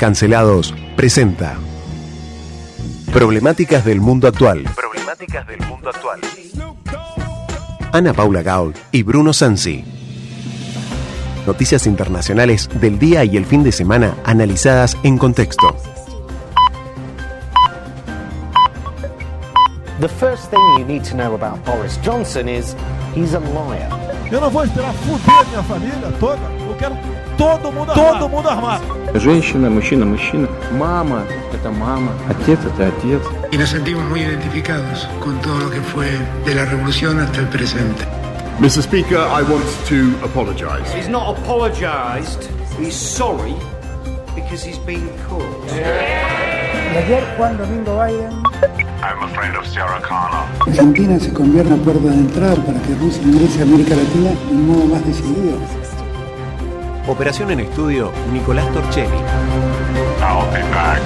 Cancelados 0.00 0.74
presenta 0.96 1.58
Problemáticas 3.12 3.84
del 3.84 4.00
mundo 4.00 4.28
actual. 4.28 4.64
Problemáticas 4.74 5.46
del 5.46 5.60
mundo 5.66 5.90
actual. 5.90 6.20
Ana 7.92 8.14
Paula 8.14 8.40
Gaul 8.40 8.72
y 8.92 9.02
Bruno 9.02 9.34
Sansi. 9.34 9.84
Noticias 11.46 11.86
internacionales 11.86 12.70
del 12.80 12.98
día 12.98 13.24
y 13.24 13.36
el 13.36 13.44
fin 13.44 13.62
de 13.62 13.72
semana 13.72 14.16
analizadas 14.24 14.96
en 15.02 15.18
contexto. 15.18 15.76
The 20.00 20.08
first 20.08 20.50
thing 20.50 20.78
you 20.78 20.86
need 20.86 21.04
to 21.10 21.14
know 21.14 21.34
about 21.34 21.62
Boris 21.66 22.00
Johnson 22.02 22.48
is 22.48 22.74
he's 23.14 23.34
a 23.34 23.40
liar. 23.40 23.90
Eu 24.32 24.40
não 24.40 24.48
vou 24.48 24.64
esperar 24.64 24.94
fuder 24.94 25.46
minha 25.48 25.62
família 25.62 26.10
toda. 26.18 26.40
Eu 26.66 26.74
quero 26.78 26.96
todo 27.36 27.70
mundo 27.70 27.92
armado. 27.92 28.18
Todo 28.18 28.28
mundo 28.30 28.48
armado. 28.48 28.99
Женщина, 29.13 29.69
мужчина, 29.69 30.05
мужчина. 30.05 30.47
Мама – 30.71 31.53
это 31.53 31.71
мама. 31.71 32.11
Отец – 32.29 32.65
это 32.65 32.87
отец. 32.87 33.21
y 33.51 33.57
nos 33.57 33.69
sentimos 33.69 34.03
muy 34.09 34.21
identificados 34.21 35.07
con 35.23 35.39
todo 35.41 35.57
lo 35.59 35.69
que 35.69 35.79
fue 35.79 36.07
de 36.45 36.55
la 36.55 36.65
revolución 36.65 37.19
hasta 37.19 37.39
el 37.39 37.47
presente. 37.47 38.03
Mr. 38.59 38.81
Speaker, 38.81 39.19
I 39.19 39.43
want 39.43 39.65
to 39.87 40.13
apologise. 40.23 40.91
He's 40.93 41.07
not 41.07 41.37
apologised, 41.37 42.49
he's 42.77 42.95
sorry 42.95 43.55
because 44.35 44.61
he's 44.67 44.79
been 44.85 45.07
caught. 45.29 45.71
Y 45.71 46.97
ayer 46.97 47.23
Juan 47.37 47.57
Domingo 47.57 47.97
Biden 47.97 48.31
I'm 49.01 49.21
a 49.21 49.27
friend 49.35 49.55
of 49.57 49.65
Sarah 49.67 50.01
Connor. 50.01 50.45
Argentina 50.67 51.19
se 51.19 51.31
convierte 51.31 51.73
en 51.73 51.79
puerta 51.79 52.07
de 52.09 52.15
entrada 52.15 52.55
para 52.55 52.79
que 52.81 52.95
Rusia 52.95 53.21
ingrese 53.23 53.59
a 53.59 53.63
América 53.63 53.95
Latina 53.95 54.31
de 54.31 54.53
un 54.53 54.67
modo 54.67 54.85
más 54.85 55.05
decidido. 55.05 55.57
Operación 57.08 57.50
en 57.50 57.60
estudio, 57.60 58.12
Nicolás 58.30 58.70
Torchelli. 58.72 59.16
I'll 60.20 60.46
be 60.52 60.60
back. 60.70 61.00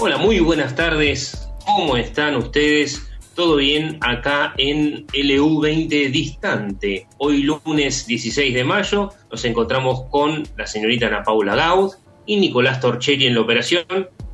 Hola, 0.00 0.18
muy 0.18 0.40
buenas 0.40 0.74
tardes. 0.74 1.48
¿Cómo 1.64 1.96
están 1.96 2.34
ustedes? 2.34 3.08
¿Todo 3.34 3.56
bien 3.56 3.98
acá 4.00 4.52
en 4.58 5.06
LU20 5.06 6.10
Distante? 6.10 7.06
Hoy 7.18 7.44
lunes 7.44 8.06
16 8.06 8.52
de 8.52 8.64
mayo 8.64 9.10
nos 9.30 9.44
encontramos 9.44 10.02
con 10.10 10.42
la 10.56 10.66
señorita 10.66 11.06
Ana 11.06 11.22
Paula 11.22 11.54
Gaud 11.54 11.92
y 12.26 12.38
Nicolás 12.40 12.80
Torchelli 12.80 13.26
en 13.26 13.34
la 13.34 13.42
operación. 13.42 13.84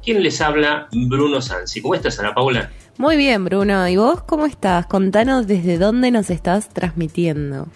¿Quién 0.08 0.22
les 0.22 0.40
habla? 0.40 0.88
Bruno 0.90 1.42
Sansi. 1.42 1.82
¿Cómo 1.82 1.94
estás, 1.94 2.18
Ana 2.18 2.32
Paula? 2.32 2.70
Muy 2.96 3.18
bien, 3.18 3.44
Bruno. 3.44 3.86
¿Y 3.90 3.98
vos 3.98 4.22
cómo 4.22 4.46
estás? 4.46 4.86
Contanos 4.86 5.46
desde 5.46 5.76
dónde 5.76 6.10
nos 6.10 6.30
estás 6.30 6.70
transmitiendo. 6.70 7.66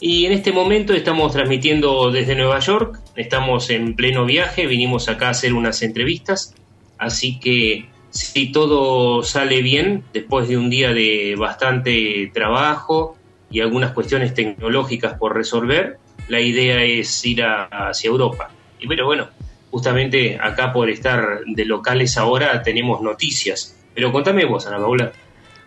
Y 0.00 0.24
en 0.24 0.32
este 0.32 0.52
momento 0.52 0.94
estamos 0.94 1.32
transmitiendo 1.34 2.10
desde 2.10 2.34
Nueva 2.34 2.60
York, 2.60 2.98
estamos 3.14 3.68
en 3.68 3.94
pleno 3.94 4.24
viaje, 4.24 4.66
vinimos 4.66 5.10
acá 5.10 5.26
a 5.26 5.30
hacer 5.32 5.52
unas 5.52 5.82
entrevistas, 5.82 6.54
así 6.96 7.38
que 7.38 7.90
si 8.08 8.50
todo 8.52 9.22
sale 9.22 9.60
bien, 9.60 10.02
después 10.14 10.48
de 10.48 10.56
un 10.56 10.70
día 10.70 10.94
de 10.94 11.34
bastante 11.38 12.30
trabajo 12.32 13.18
y 13.50 13.60
algunas 13.60 13.92
cuestiones 13.92 14.32
tecnológicas 14.32 15.18
por 15.18 15.34
resolver, 15.36 15.98
la 16.28 16.40
idea 16.40 16.82
es 16.84 17.22
ir 17.26 17.42
a- 17.42 17.64
hacia 17.90 18.08
Europa. 18.08 18.48
Y 18.80 18.86
pero 18.88 19.04
bueno, 19.04 19.28
justamente 19.76 20.38
acá 20.40 20.72
por 20.72 20.88
estar 20.88 21.40
de 21.44 21.66
locales 21.66 22.16
ahora 22.16 22.62
tenemos 22.62 23.02
noticias. 23.02 23.76
Pero 23.94 24.10
contame 24.10 24.46
vos, 24.46 24.66
Ana 24.66 24.78
Paula. 24.78 25.12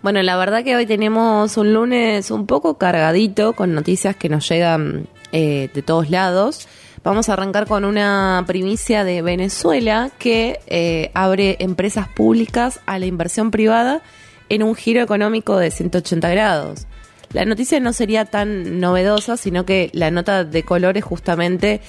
Bueno, 0.02 0.24
la 0.24 0.36
verdad 0.36 0.64
que 0.64 0.76
hoy 0.76 0.88
tenemos 0.88 1.58
un 1.58 1.74
lunes 1.76 2.32
un 2.32 2.48
poco 2.48 2.80
cargadito 2.80 3.54
con 3.54 3.76
noticias 3.76 4.16
que 4.16 4.28
nos 4.28 4.50
llegan 4.50 5.06
eh, 5.32 5.70
de 5.76 5.82
todos 5.84 6.10
lados. 6.10 6.68
Vamos 7.04 7.30
a 7.30 7.34
arrancar 7.34 7.68
con 7.68 7.86
una 7.86 8.44
primicia 8.48 9.04
de 9.04 9.22
Venezuela 9.22 10.10
que 10.18 10.60
eh, 10.66 11.12
abre 11.14 11.58
empresas 11.60 12.08
públicas 12.08 12.80
a 12.88 12.98
la 12.98 13.06
inversión 13.06 13.52
privada 13.52 14.02
en 14.50 14.64
un 14.64 14.74
giro 14.74 15.04
económico 15.04 15.56
de 15.58 15.70
180 15.70 16.30
grados. 16.30 16.88
La 17.32 17.46
noticia 17.46 17.80
no 17.80 17.94
sería 17.94 18.26
tan 18.26 18.80
novedosa, 18.80 19.38
sino 19.38 19.64
que 19.64 19.92
la 19.94 20.10
nota 20.10 20.44
de 20.44 20.64
color 20.64 20.98
es 20.98 21.04
justamente 21.04 21.80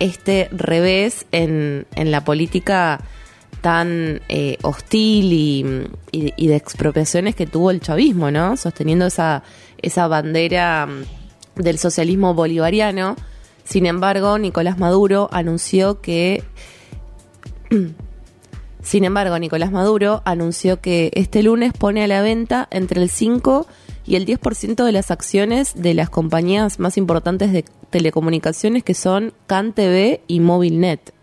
este 0.00 0.48
revés 0.52 1.26
en, 1.32 1.86
en 1.94 2.10
la 2.10 2.24
política 2.24 3.00
tan 3.60 4.20
eh, 4.28 4.58
hostil 4.62 5.32
y, 5.32 5.86
y- 6.12 6.32
y 6.36 6.46
de 6.48 6.56
expropiaciones 6.56 7.34
que 7.34 7.46
tuvo 7.46 7.70
el 7.70 7.80
chavismo, 7.80 8.30
¿no? 8.30 8.56
Sosteniendo 8.56 9.06
esa, 9.06 9.42
esa 9.80 10.06
bandera 10.06 10.86
mm, 10.86 11.62
del 11.62 11.78
socialismo 11.78 12.34
bolivariano. 12.34 13.16
Sin 13.64 13.86
embargo, 13.86 14.38
Nicolás 14.38 14.78
Maduro 14.78 15.30
anunció 15.32 16.02
que 16.02 16.42
sin 18.84 19.04
embargo, 19.04 19.38
Nicolás 19.38 19.72
Maduro 19.72 20.20
anunció 20.26 20.82
que 20.82 21.10
este 21.14 21.42
lunes 21.42 21.72
pone 21.72 22.04
a 22.04 22.06
la 22.06 22.20
venta 22.20 22.68
entre 22.70 23.00
el 23.00 23.08
5 23.08 23.66
y 24.06 24.16
el 24.16 24.26
10% 24.26 24.84
de 24.84 24.92
las 24.92 25.10
acciones 25.10 25.72
de 25.74 25.94
las 25.94 26.10
compañías 26.10 26.78
más 26.78 26.98
importantes 26.98 27.50
de 27.50 27.64
telecomunicaciones 27.88 28.84
que 28.84 28.92
son 28.92 29.32
CanTV 29.46 30.20
y 30.26 30.40
Movilnet. 30.40 31.14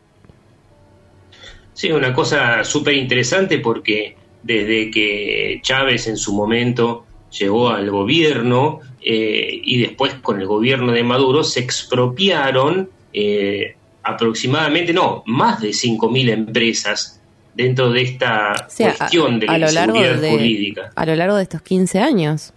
Sí, 1.73 1.91
una 1.91 2.13
cosa 2.13 2.63
súper 2.63 2.95
interesante 2.95 3.59
porque 3.59 4.17
desde 4.41 4.89
que 4.89 5.59
Chávez 5.61 6.07
en 6.07 6.17
su 6.17 6.33
momento 6.33 7.05
llegó 7.29 7.69
al 7.69 7.91
gobierno 7.91 8.79
eh, 9.03 9.61
y 9.63 9.77
después 9.81 10.15
con 10.15 10.41
el 10.41 10.47
gobierno 10.47 10.93
de 10.93 11.03
Maduro 11.03 11.43
se 11.43 11.59
expropiaron 11.59 12.89
eh, 13.13 13.75
aproximadamente, 14.01 14.93
no, 14.93 15.21
más 15.27 15.61
de 15.61 15.69
5.000 15.69 16.31
empresas 16.31 17.20
dentro 17.53 17.91
de 17.91 18.01
esta 18.01 18.53
O 18.67 18.69
sea, 18.69 18.93
cuestión 18.95 19.39
de 19.39 19.47
a 19.47 19.57
la 19.57 19.67
inseguridad 19.69 20.15
de- 20.17 20.29
jurídica. 20.31 20.89
A 20.95 21.05
lo 21.05 21.15
largo 21.15 21.35
de 21.35 21.43
estos 21.43 21.61
15 21.61 21.99
años. 21.99 22.53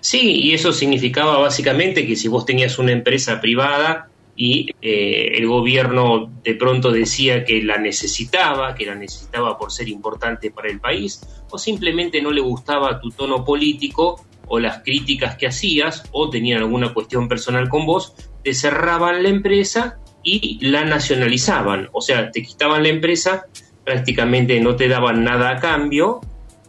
Sí, 0.00 0.32
y 0.42 0.54
eso 0.54 0.72
significaba 0.72 1.38
básicamente 1.38 2.06
que 2.06 2.16
si 2.16 2.28
vos 2.28 2.44
tenías 2.46 2.78
una 2.78 2.92
empresa 2.92 3.40
privada 3.40 4.08
y 4.36 4.70
eh, 4.80 5.32
el 5.36 5.48
gobierno 5.48 6.30
de 6.44 6.54
pronto 6.54 6.92
decía 6.92 7.44
que 7.44 7.62
la 7.62 7.78
necesitaba, 7.78 8.74
que 8.76 8.86
la 8.86 8.94
necesitaba 8.94 9.58
por 9.58 9.72
ser 9.72 9.88
importante 9.88 10.52
para 10.52 10.68
el 10.70 10.78
país, 10.78 11.20
o 11.50 11.58
simplemente 11.58 12.22
no 12.22 12.30
le 12.30 12.40
gustaba 12.40 13.00
tu 13.00 13.10
tono 13.10 13.44
político 13.44 14.24
o 14.46 14.60
las 14.60 14.82
críticas 14.82 15.36
que 15.36 15.48
hacías, 15.48 16.04
o 16.12 16.30
tenían 16.30 16.58
alguna 16.58 16.94
cuestión 16.94 17.28
personal 17.28 17.68
con 17.68 17.84
vos, 17.84 18.14
te 18.44 18.54
cerraban 18.54 19.22
la 19.24 19.28
empresa 19.28 19.98
y 20.22 20.58
la 20.66 20.84
nacionalizaban. 20.84 21.88
O 21.92 22.00
sea, 22.00 22.30
te 22.30 22.42
quitaban 22.42 22.82
la 22.82 22.88
empresa, 22.88 23.46
prácticamente 23.84 24.60
no 24.60 24.76
te 24.76 24.88
daban 24.88 25.24
nada 25.24 25.50
a 25.50 25.60
cambio 25.60 26.20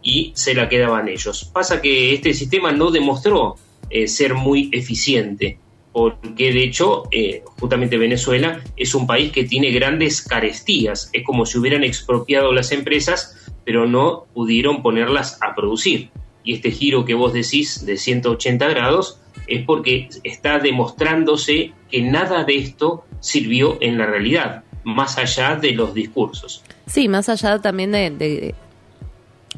y 0.02 0.32
se 0.34 0.54
la 0.54 0.68
quedaban 0.68 1.08
ellos. 1.08 1.50
Pasa 1.52 1.82
que 1.82 2.14
este 2.14 2.32
sistema 2.32 2.72
no 2.72 2.90
demostró 2.90 3.56
eh, 3.90 4.08
ser 4.08 4.34
muy 4.34 4.70
eficiente, 4.72 5.58
porque 5.92 6.52
de 6.52 6.62
hecho, 6.62 7.04
eh, 7.10 7.42
justamente 7.58 7.98
Venezuela 7.98 8.62
es 8.76 8.94
un 8.94 9.06
país 9.06 9.32
que 9.32 9.44
tiene 9.44 9.70
grandes 9.70 10.22
carestías. 10.22 11.10
Es 11.12 11.24
como 11.24 11.44
si 11.44 11.58
hubieran 11.58 11.84
expropiado 11.84 12.52
las 12.52 12.72
empresas, 12.72 13.36
pero 13.64 13.86
no 13.86 14.26
pudieron 14.32 14.82
ponerlas 14.82 15.38
a 15.42 15.54
producir. 15.54 16.10
Y 16.44 16.54
este 16.54 16.70
giro 16.70 17.04
que 17.04 17.14
vos 17.14 17.32
decís 17.32 17.84
de 17.84 17.96
180 17.96 18.66
grados 18.68 19.20
es 19.46 19.64
porque 19.64 20.08
está 20.22 20.58
demostrándose 20.58 21.72
que 21.90 22.02
nada 22.02 22.44
de 22.44 22.56
esto 22.56 23.04
sirvió 23.20 23.78
en 23.80 23.98
la 23.98 24.06
realidad, 24.06 24.64
más 24.84 25.18
allá 25.18 25.56
de 25.56 25.72
los 25.72 25.94
discursos. 25.94 26.62
Sí, 26.86 27.08
más 27.08 27.28
allá 27.28 27.60
también 27.60 27.92
de, 27.92 28.54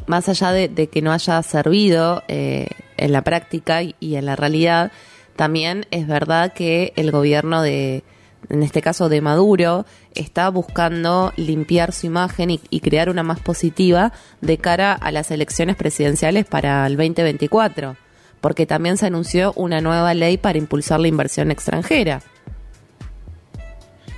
más 0.07 0.29
allá 0.29 0.53
de, 0.53 0.87
que 0.89 1.03
no 1.03 1.13
haya 1.13 1.43
servido 1.43 2.23
eh, 2.29 2.69
en 2.97 3.13
la 3.13 3.23
práctica 3.23 3.83
y, 3.83 3.95
en 4.17 4.27
la 4.27 4.37
realidad, 4.37 4.93
también 5.37 5.87
es 5.91 6.07
verdad 6.07 6.53
que 6.53 6.93
el 6.97 7.11
gobierno 7.11 7.63
de, 7.63 8.05
en 8.51 8.63
este 8.63 8.83
caso 8.83 9.09
de 9.09 9.21
Maduro, 9.21 9.87
está 10.15 10.51
buscando 10.51 11.33
limpiar 11.37 11.93
su 11.93 12.07
imagen 12.07 12.51
y, 12.51 12.61
y 12.69 12.81
crear 12.81 13.09
una 13.09 13.23
más 13.23 13.41
positiva 13.41 14.13
de 14.41 14.59
cara 14.59 14.93
a 14.93 15.11
las 15.11 15.31
elecciones 15.31 15.77
presidenciales 15.77 16.45
para 16.45 16.87
el 16.87 16.97
2024, 16.97 17.97
porque 18.41 18.67
también 18.67 18.99
se 18.99 19.07
anunció 19.07 19.53
una 19.57 19.81
nueva 19.81 20.13
ley 20.15 20.37
para 20.37 20.59
impulsar 20.59 21.01
la 21.01 21.09
inversión 21.09 21.51
extranjera. 21.51 22.23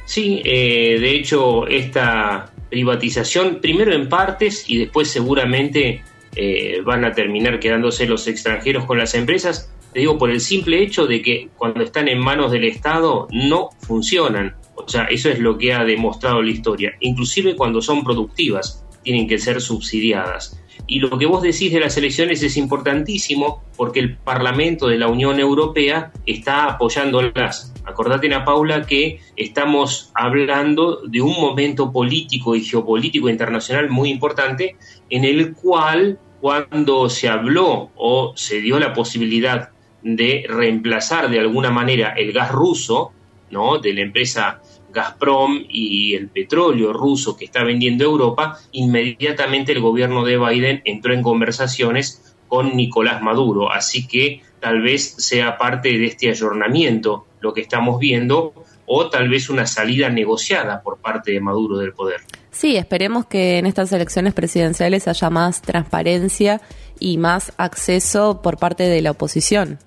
Sí, 0.05 0.43
eh, 0.45 0.99
de 1.01 1.11
hecho, 1.11 1.67
esta 1.67 2.53
privatización, 2.71 3.61
primero 3.61 3.93
en 3.95 4.09
partes 4.09 4.65
y 4.69 4.79
después 4.79 5.11
seguramente 5.11 6.03
eh, 6.37 6.81
van 6.85 7.05
a 7.05 7.13
terminar 7.13 7.61
quedándose 7.61 8.07
los 8.07 8.27
extranjeros 8.27 8.85
con 8.85 8.99
las 8.99 9.15
empresas, 9.15 9.73
te 9.93 10.01
digo, 10.01 10.19
por 10.19 10.31
el 10.31 10.41
simple 10.41 10.83
hecho 10.83 11.07
de 11.07 11.23
que 11.23 11.51
cuando 11.57 11.83
están 11.85 12.09
en 12.09 12.19
manos 12.19 12.51
del 12.51 12.65
Estado 12.65 13.29
no 13.31 13.71
funcionan. 13.79 14.57
O 14.75 14.89
sea, 14.89 15.05
eso 15.05 15.31
es 15.31 15.39
lo 15.39 15.57
que 15.57 15.73
ha 15.73 15.85
demostrado 15.85 16.43
la 16.43 16.51
historia. 16.51 16.95
Inclusive 16.99 17.55
cuando 17.55 17.81
son 17.81 18.03
productivas, 18.03 18.85
tienen 19.05 19.29
que 19.29 19.39
ser 19.39 19.61
subsidiadas. 19.61 20.61
Y 20.87 21.01
lo 21.01 21.19
que 21.19 21.27
vos 21.27 21.43
decís 21.43 21.73
de 21.73 21.81
las 21.81 21.97
elecciones 21.97 22.43
es 22.43 22.57
importantísimo 22.57 23.65
porque 23.77 24.01
el 24.01 24.17
Parlamento 24.17 24.87
de 24.87 24.99
la 24.99 25.09
Unión 25.09 25.41
Europea 25.41 26.13
está 26.27 26.67
apoyándolas. 26.67 27.73
Acordate, 27.85 28.27
Ana 28.27 28.45
Paula, 28.45 28.85
que 28.85 29.21
estamos 29.37 30.11
hablando 30.15 31.01
de 31.07 31.23
un 31.23 31.41
momento 31.41 31.91
político 31.91 32.55
y 32.55 32.63
geopolítico 32.63 33.29
internacional 33.29 33.89
muy 33.89 34.11
importante 34.11 34.77
en 35.09 35.25
el 35.25 35.55
cual 35.55 36.19
cuando 36.41 37.09
se 37.09 37.29
habló 37.29 37.91
o 37.97 38.35
se 38.37 38.61
dio 38.61 38.79
la 38.79 38.93
posibilidad 38.93 39.71
de 40.03 40.45
reemplazar 40.47 41.31
de 41.31 41.41
alguna 41.41 41.71
manera 41.71 42.11
el 42.11 42.33
gas 42.33 42.53
ruso, 42.53 43.13
¿no? 43.51 43.79
de 43.79 43.95
la 43.95 44.03
empresa 44.03 44.61
Gazprom 44.95 45.65
y 45.69 46.15
el 46.15 46.29
petróleo 46.29 46.93
ruso 46.93 47.37
que 47.37 47.45
está 47.45 47.65
vendiendo 47.65 48.05
Europa, 48.05 48.59
inmediatamente 48.73 49.73
el 49.73 49.81
gobierno 49.81 50.25
de 50.25 50.39
Biden 50.39 50.83
entró 50.85 51.13
en 51.13 51.23
conversaciones 51.23 52.37
con 52.49 52.77
Nicolás 52.77 53.21
Maduro. 53.21 53.73
Así 53.73 54.07
que 54.07 54.41
tal 54.61 54.81
vez 54.81 55.15
sea 55.19 55.59
parte 55.59 55.99
de 55.99 56.07
este 56.07 56.31
ayornamiento 56.31 57.27
lo 57.41 57.53
que 57.53 57.61
estamos 57.61 57.99
viendo 57.99 58.55
o 58.87 59.11
tal 59.11 59.29
vez 59.29 59.51
una 59.51 59.67
salida 59.67 60.09
negociada 60.09 60.83
por 60.83 60.99
parte 60.99 61.33
de 61.33 61.41
Maduro 61.41 61.79
del 61.79 61.93
poder. 61.93 62.21
Sí, 62.51 62.77
esperemos 62.77 63.27
que 63.27 63.59
en 63.59 63.67
estas 63.67 63.93
elecciones 63.93 64.33
presidenciales 64.33 65.09
haya 65.09 65.31
más 65.31 65.61
transparencia 65.61 66.61
y 67.01 67.19
más 67.19 67.53
acceso 67.57 68.41
por 68.43 68.59
parte 68.59 68.85
de 68.85 69.03
la 69.03 69.11
oposición. 69.11 69.79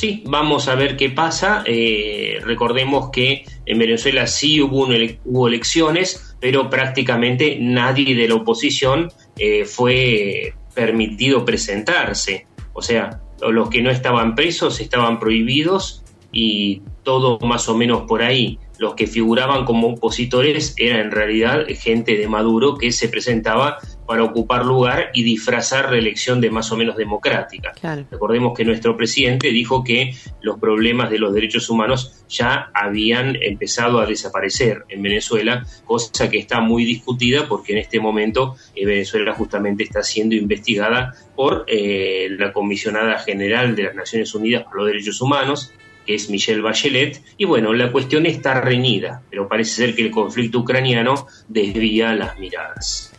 Sí, 0.00 0.22
vamos 0.24 0.66
a 0.68 0.76
ver 0.76 0.96
qué 0.96 1.10
pasa. 1.10 1.62
Eh, 1.66 2.38
recordemos 2.42 3.10
que 3.10 3.44
en 3.66 3.78
Venezuela 3.78 4.26
sí 4.26 4.62
hubo, 4.62 4.88
hubo, 5.26 5.46
elecciones, 5.46 6.36
pero 6.40 6.70
prácticamente 6.70 7.58
nadie 7.60 8.14
de 8.14 8.26
la 8.26 8.36
oposición 8.36 9.12
eh, 9.36 9.66
fue 9.66 10.54
permitido 10.72 11.44
presentarse. 11.44 12.46
O 12.72 12.80
sea, 12.80 13.20
los 13.46 13.68
que 13.68 13.82
no 13.82 13.90
estaban 13.90 14.34
presos 14.34 14.80
estaban 14.80 15.20
prohibidos 15.20 16.02
y 16.32 16.80
todo 17.02 17.38
más 17.40 17.68
o 17.68 17.76
menos 17.76 18.04
por 18.08 18.22
ahí 18.22 18.58
los 18.80 18.94
que 18.94 19.06
figuraban 19.06 19.66
como 19.66 19.88
opositores 19.88 20.74
eran 20.78 21.00
en 21.00 21.10
realidad 21.10 21.66
gente 21.68 22.16
de 22.16 22.26
Maduro 22.28 22.76
que 22.76 22.92
se 22.92 23.10
presentaba 23.10 23.76
para 24.10 24.24
ocupar 24.24 24.66
lugar 24.66 25.12
y 25.14 25.22
disfrazar 25.22 25.92
la 25.92 25.96
elección 25.96 26.40
de 26.40 26.50
más 26.50 26.72
o 26.72 26.76
menos 26.76 26.96
democrática. 26.96 27.72
Recordemos 28.10 28.58
que 28.58 28.64
nuestro 28.64 28.96
presidente 28.96 29.52
dijo 29.52 29.84
que 29.84 30.16
los 30.42 30.58
problemas 30.58 31.10
de 31.10 31.20
los 31.20 31.32
derechos 31.32 31.70
humanos 31.70 32.24
ya 32.28 32.72
habían 32.74 33.36
empezado 33.40 34.00
a 34.00 34.06
desaparecer 34.06 34.82
en 34.88 35.00
Venezuela, 35.00 35.64
cosa 35.84 36.28
que 36.28 36.38
está 36.38 36.58
muy 36.58 36.84
discutida 36.84 37.46
porque 37.46 37.70
en 37.70 37.78
este 37.78 38.00
momento 38.00 38.56
eh, 38.74 38.84
Venezuela 38.84 39.32
justamente 39.32 39.84
está 39.84 40.02
siendo 40.02 40.34
investigada 40.34 41.14
por 41.36 41.64
eh, 41.68 42.30
la 42.36 42.52
comisionada 42.52 43.16
general 43.20 43.76
de 43.76 43.84
las 43.84 43.94
Naciones 43.94 44.34
Unidas 44.34 44.64
por 44.64 44.78
los 44.78 44.86
Derechos 44.88 45.20
Humanos, 45.20 45.72
que 46.04 46.16
es 46.16 46.28
Michelle 46.30 46.62
Bachelet, 46.62 47.22
y 47.36 47.44
bueno, 47.44 47.72
la 47.74 47.92
cuestión 47.92 48.26
está 48.26 48.60
reñida, 48.60 49.22
pero 49.30 49.46
parece 49.46 49.70
ser 49.70 49.94
que 49.94 50.02
el 50.02 50.10
conflicto 50.10 50.58
ucraniano 50.58 51.28
desvía 51.46 52.12
las 52.12 52.40
miradas. 52.40 53.09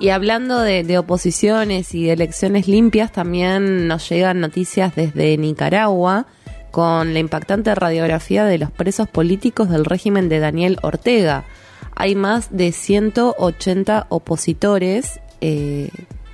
Y 0.00 0.08
hablando 0.08 0.58
de, 0.60 0.96
oposiciones 0.96 1.94
y 1.94 2.06
de 2.06 2.12
elecciones 2.12 2.66
limpias, 2.66 3.12
también 3.12 3.86
nos 3.86 4.08
llegan 4.08 4.40
noticias 4.40 4.96
desde 4.96 5.36
Nicaragua 5.36 6.26
con 6.70 7.12
la 7.12 7.18
impactante 7.18 7.74
radiografía 7.74 8.46
de 8.46 8.56
los 8.56 8.70
presos 8.70 9.08
políticos 9.08 9.68
del 9.68 9.84
régimen 9.84 10.30
de 10.30 10.38
Daniel 10.38 10.78
Ortega. 10.80 11.44
Hay 11.94 12.14
más 12.14 12.56
de 12.56 12.72
180 12.72 14.06
opositores 14.08 15.20
eh, 15.42 15.90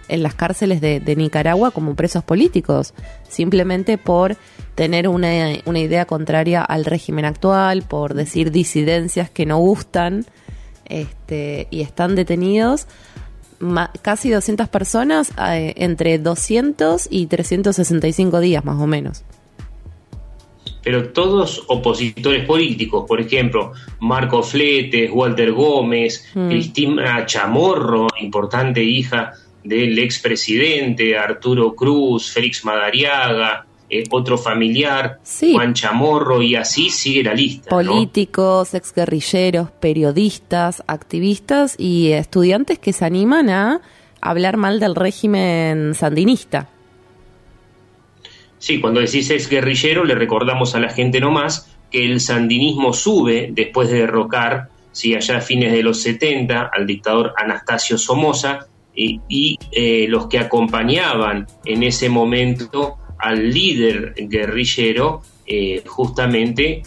en 0.07 0.23
las 0.23 0.37
cárceles 0.37 0.81
de, 0.81 1.17
Nicaragua 1.17 1.73
como 1.73 1.97
presos 1.97 2.23
políticos, 2.23 2.95
simplemente 3.29 3.99
por 3.99 4.37
tener 4.77 5.09
una, 5.09 5.29
una, 5.65 5.81
idea 5.81 6.05
contraria 6.05 6.63
al 6.63 6.85
régimen 6.85 7.25
actual, 7.25 7.83
por 7.83 8.15
decir 8.15 8.53
disidencias 8.53 9.29
que 9.29 9.45
no 9.45 9.59
gustan, 9.59 10.25
este, 10.85 11.67
y 11.73 11.81
están 11.81 12.15
detenidos 12.15 12.87
casi 14.03 14.31
200 14.31 14.69
personas 14.69 15.33
eh, 15.39 15.75
entre 15.77 16.19
200 16.19 17.09
y 17.11 17.27
365 17.27 18.41
días 18.41 18.65
más 18.65 18.81
o 18.81 18.87
menos 18.87 19.25
pero 20.87 21.09
todos 21.09 21.65
opositores 21.67 22.47
políticos, 22.47 23.07
por 23.09 23.21
ejemplo, 23.21 23.73
Marco 23.99 24.41
Fletes, 24.41 25.11
Walter 25.13 25.51
Gómez, 25.51 26.25
mm. 26.33 26.49
Cristina 26.49 27.27
Chamorro, 27.27 28.07
importante 28.21 28.85
hija 28.85 29.33
del 29.65 29.99
expresidente 29.99 31.19
Arturo 31.19 31.75
Cruz, 31.75 32.31
Félix 32.31 32.65
Madariaga, 32.65 33.67
eh, 33.89 34.05
otro 34.11 34.39
familiar, 34.39 35.21
Juan 35.53 35.75
Chamorro, 35.75 36.43
y 36.43 36.57
así 36.57 36.91
sigue 36.91 37.23
la 37.23 37.35
lista. 37.35 37.71
Políticos, 37.71 38.75
exguerrilleros, 38.75 39.71
periodistas, 39.71 40.83
activistas 40.87 41.77
y 41.79 42.13
estudiantes 42.13 42.79
que 42.79 42.93
se 42.93 43.05
animan 43.05 43.51
a 43.51 43.81
hablar 44.21 44.57
mal 44.57 44.81
del 44.81 44.95
régimen 44.95 45.95
sandinista. 45.95 46.69
Sí, 48.59 48.81
cuando 48.81 49.01
decís 49.01 49.31
exguerrillero 49.31 50.05
le 50.05 50.15
recordamos 50.15 50.75
a 50.75 50.81
la 50.81 50.89
gente 50.89 51.21
nomás 51.21 51.71
que 51.91 52.05
el 52.05 52.21
sandinismo 52.21 52.93
sube 52.93 53.51
después 53.53 53.91
de 53.91 54.01
derrocar, 54.01 54.71
sí, 54.93 55.15
allá 55.15 55.39
a 55.39 55.41
fines 55.41 55.73
de 55.73 55.83
los 55.83 56.01
70, 56.03 56.71
al 56.73 56.87
dictador 56.87 57.35
Anastasio 57.37 57.99
Somoza, 57.99 58.67
y, 58.99 59.59
eh, 59.73 60.07
los 60.09 60.27
que 60.27 60.39
acompañaban 60.39 61.47
en 61.67 61.83
ese 61.83 62.09
momento 62.09 62.97
al 63.19 63.51
líder 63.51 64.15
guerrillero, 64.17 65.23
eh, 65.47 65.83
justamente 65.87 66.83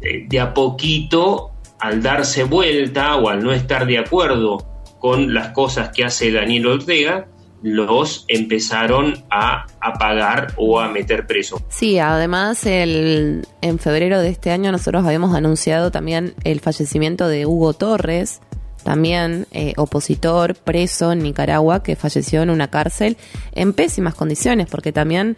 de, 0.00 0.40
a 0.40 0.52
poquito, 0.52 1.52
al 1.78 2.02
darse 2.02 2.44
vuelta 2.44 3.16
o 3.16 3.28
al 3.28 3.42
no 3.42 3.52
estar 3.52 3.86
de 3.86 3.98
acuerdo 3.98 4.66
con 4.98 5.34
las 5.34 5.48
cosas 5.48 5.90
que 5.90 6.04
hace 6.04 6.30
Daniel 6.30 6.66
Ortega, 6.66 7.26
los 7.62 8.24
empezaron 8.28 9.24
a 9.30 9.66
apagar 9.80 10.52
o 10.56 10.80
a 10.80 10.88
meter 10.88 11.26
preso. 11.26 11.62
Sí, 11.68 11.98
además 11.98 12.66
el, 12.66 13.46
en 13.60 13.78
febrero 13.78 14.20
de 14.20 14.28
este 14.28 14.50
año 14.50 14.72
nosotros 14.72 15.04
habíamos 15.04 15.34
anunciado 15.34 15.90
también 15.90 16.34
el 16.44 16.60
fallecimiento 16.60 17.28
de 17.28 17.46
Hugo 17.46 17.72
Torres, 17.72 18.40
también 18.82 19.46
eh, 19.52 19.74
opositor 19.76 20.56
preso 20.56 21.12
en 21.12 21.20
Nicaragua 21.20 21.84
que 21.84 21.94
falleció 21.94 22.42
en 22.42 22.50
una 22.50 22.68
cárcel 22.68 23.16
en 23.52 23.72
pésimas 23.72 24.14
condiciones 24.14 24.66
porque 24.68 24.92
también 24.92 25.36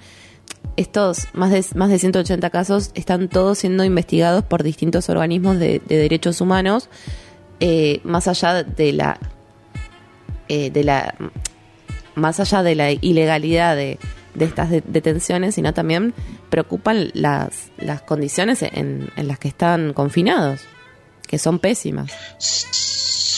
estos 0.76 1.28
más 1.32 1.50
de, 1.50 1.64
más 1.74 1.90
de 1.90 1.98
180 1.98 2.50
casos 2.50 2.90
están 2.94 3.28
todos 3.28 3.58
siendo 3.58 3.84
investigados 3.84 4.44
por 4.44 4.62
distintos 4.62 5.08
organismos 5.08 5.58
de, 5.58 5.80
derechos 5.86 6.40
humanos 6.40 6.88
eh, 7.60 8.00
más 8.04 8.28
allá 8.28 8.62
de 8.62 8.92
la 8.92 9.18
eh, 10.48 10.70
de 10.70 10.84
la 10.84 11.14
más 12.14 12.40
allá 12.40 12.62
de 12.62 12.74
la 12.74 12.92
ilegalidad 12.92 13.76
de, 13.76 13.98
de 14.34 14.44
estas 14.44 14.70
detenciones 14.70 15.54
sino 15.54 15.72
también 15.74 16.14
preocupan 16.50 17.10
las, 17.14 17.70
las 17.78 18.02
condiciones 18.02 18.62
en, 18.62 19.10
en 19.16 19.28
las 19.28 19.38
que 19.38 19.48
están 19.48 19.92
confinados 19.92 20.62
que 21.26 21.38
son 21.38 21.58
pésimas 21.58 22.12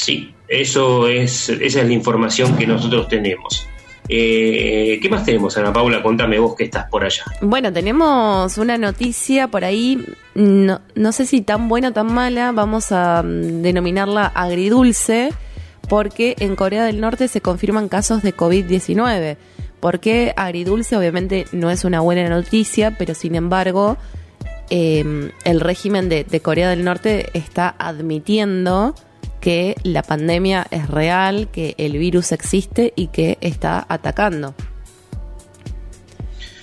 Sí, 0.07 0.33
eso 0.47 1.09
es, 1.09 1.49
esa 1.49 1.81
es 1.81 1.87
la 1.89 1.93
información 1.93 2.57
que 2.57 2.65
nosotros 2.65 3.09
tenemos. 3.09 3.66
Eh, 4.09 4.99
¿Qué 5.03 5.09
más 5.09 5.25
tenemos, 5.25 5.57
Ana 5.57 5.73
Paula? 5.73 6.03
Contame 6.03 6.39
vos 6.39 6.55
que 6.55 6.65
estás 6.65 6.89
por 6.89 7.05
allá. 7.05 7.25
Bueno, 7.41 7.73
tenemos 7.73 8.57
una 8.59 8.79
noticia 8.79 9.49
por 9.49 9.65
ahí, 9.65 10.05
no, 10.35 10.81
sé 11.13 11.27
si 11.27 11.41
tan 11.41 11.69
buena 11.69 11.89
o 11.89 11.93
tan 11.93 12.13
mala, 12.13 12.53
vamos 12.53 12.93
a 12.93 13.23
mm, 13.23 13.63
denominarla 13.63 14.27
agridulce, 14.27 15.31
porque 15.89 16.37
en 16.39 16.57
Corea 16.57 16.85
del 16.85 17.01
Norte 17.01 17.29
se 17.29 17.41
confirman 17.41 17.89
casos 17.89 18.23
de 18.23 18.35
COVID-19. 18.35 19.37
¿Por 19.81 20.01
qué 20.01 20.33
agridulce? 20.37 20.97
Obviamente 20.97 21.47
no 21.53 21.71
es 21.71 21.85
una 21.85 22.01
buena 22.01 22.29
noticia, 22.29 22.97
pero 22.97 23.15
sin 23.15 23.35
embargo, 23.35 23.97
em, 24.71 25.31
el 25.45 25.61
régimen 25.61 26.09
de 26.09 26.41
Corea 26.41 26.71
del 26.71 26.85
Norte 26.85 27.31
está 27.35 27.75
admitiendo 27.79 28.95
que 29.47 29.77
la 29.85 30.03
pandemia 30.03 30.67
es 30.73 30.89
real, 30.89 31.47
que 31.53 31.77
el 31.79 31.99
virus 31.99 32.33
existe 32.33 32.93
y 32.97 33.07
que 33.07 33.39
está 33.41 33.87
atacando. 33.89 34.57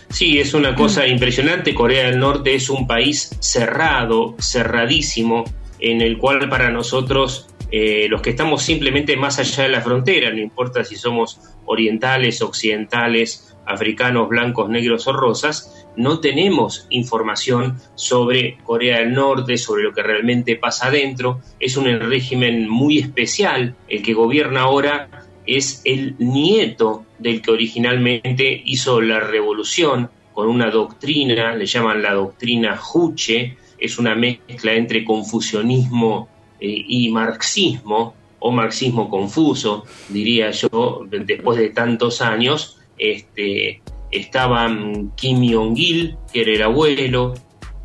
Sí, 0.10 0.38
es 0.38 0.54
una 0.54 0.76
cosa 0.76 1.08
impresionante. 1.08 1.74
Corea 1.74 2.08
del 2.08 2.20
Norte 2.20 2.56
es 2.56 2.70
un 2.70 2.86
país 2.86 3.38
cerrado, 3.40 4.36
cerradísimo, 4.38 5.46
en 5.80 6.02
el 6.02 6.18
cual 6.18 6.50
para 6.50 6.72
nosotros, 6.72 7.48
eh, 7.76 8.06
los 8.08 8.22
que 8.22 8.30
estamos 8.30 8.62
simplemente 8.62 9.18
más 9.18 9.40
allá 9.40 9.64
de 9.64 9.70
la 9.70 9.82
frontera, 9.82 10.30
no 10.30 10.38
importa 10.38 10.84
si 10.84 10.96
somos 10.96 11.40
orientales, 11.66 12.44
occidentales, 12.44 13.58
africanos, 13.66 14.30
blancos, 14.30 14.70
negros 14.70 15.08
o 15.08 15.14
rosas, 15.14 15.88
no 15.96 16.20
tenemos 16.20 16.86
información 16.92 17.80
sobre 17.96 18.60
Corea 18.64 19.00
del 19.00 19.14
Norte, 19.14 19.58
sobre 19.58 19.82
lo 19.82 19.92
que 19.92 20.04
realmente 20.04 20.56
pasa 20.56 20.90
adentro. 20.90 21.42
Es 21.60 21.76
un 21.76 21.86
régimen 22.00 22.70
muy 22.70 23.00
especial 23.00 23.74
el 23.88 24.04
que 24.04 24.14
gobierna 24.14 24.62
ahora 24.62 25.10
es 25.48 25.82
el 25.84 26.14
nieto 26.20 27.06
del 27.18 27.42
que 27.42 27.50
originalmente 27.50 28.62
hizo 28.66 29.02
la 29.02 29.20
revolución 29.20 30.12
con 30.32 30.48
una 30.48 30.70
doctrina, 30.70 31.56
le 31.56 31.66
llaman 31.66 32.04
la 32.04 32.14
doctrina 32.14 32.78
Juche, 32.78 33.58
es 33.80 33.98
una 33.98 34.14
mezcla 34.14 34.74
entre 34.74 35.04
confucianismo 35.04 36.30
eh, 36.64 36.86
y 36.88 37.10
marxismo, 37.10 38.16
o 38.40 38.50
marxismo 38.50 39.10
confuso, 39.10 39.84
diría 40.08 40.52
yo, 40.52 41.02
después 41.10 41.58
de 41.58 41.72
tantos 41.72 42.22
años, 42.22 42.80
este, 42.98 43.82
estaban 44.12 45.12
Kim 45.18 45.40
Jong-il, 45.54 46.16
que 46.32 46.44
era 46.44 46.54
el 46.54 46.62
abuelo, 46.62 47.34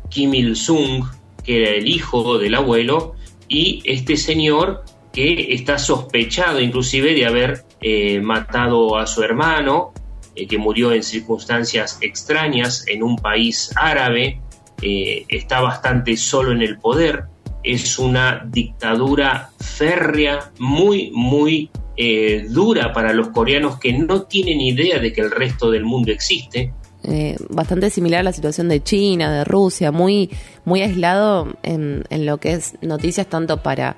Kim 0.09 0.33
Il-sung, 0.33 1.03
que 1.43 1.61
era 1.61 1.71
el 1.71 1.89
hijo 1.89 2.37
del 2.37 2.55
abuelo, 2.55 3.15
y 3.49 3.81
este 3.83 4.15
señor 4.15 4.85
que 5.11 5.53
está 5.53 5.77
sospechado 5.77 6.61
inclusive 6.61 7.13
de 7.15 7.25
haber 7.25 7.65
eh, 7.81 8.21
matado 8.21 8.97
a 8.97 9.07
su 9.07 9.23
hermano, 9.23 9.91
eh, 10.35 10.47
que 10.47 10.57
murió 10.57 10.93
en 10.93 11.03
circunstancias 11.03 11.97
extrañas 11.99 12.87
en 12.87 13.03
un 13.03 13.17
país 13.17 13.73
árabe, 13.75 14.39
está 14.81 15.59
bastante 15.59 16.15
solo 16.15 16.53
en 16.53 16.61
el 16.61 16.79
poder, 16.79 17.25
es 17.63 17.99
una 17.99 18.45
dictadura 18.45 19.51
férrea, 19.59 20.51
muy, 20.59 21.11
muy 21.13 21.69
dura 22.49 22.93
para 22.93 23.13
los 23.13 23.27
coreanos 23.29 23.77
que 23.77 23.91
no 23.91 24.21
tienen 24.21 24.61
idea 24.61 24.99
de 24.99 25.11
que 25.11 25.19
el 25.19 25.31
resto 25.31 25.69
del 25.69 25.83
mundo 25.83 26.13
existe. 26.13 26.71
bastante 27.49 27.89
similar 27.89 28.21
a 28.21 28.23
la 28.23 28.31
situación 28.31 28.69
de 28.69 28.81
China, 28.81 29.31
de 29.31 29.43
Rusia, 29.43 29.91
muy, 29.91 30.29
muy 30.63 30.81
aislado 30.81 31.57
en, 31.61 32.05
en 32.09 32.25
lo 32.25 32.37
que 32.37 32.53
es 32.53 32.75
noticias 32.81 33.27
tanto 33.27 33.61
para 33.61 33.97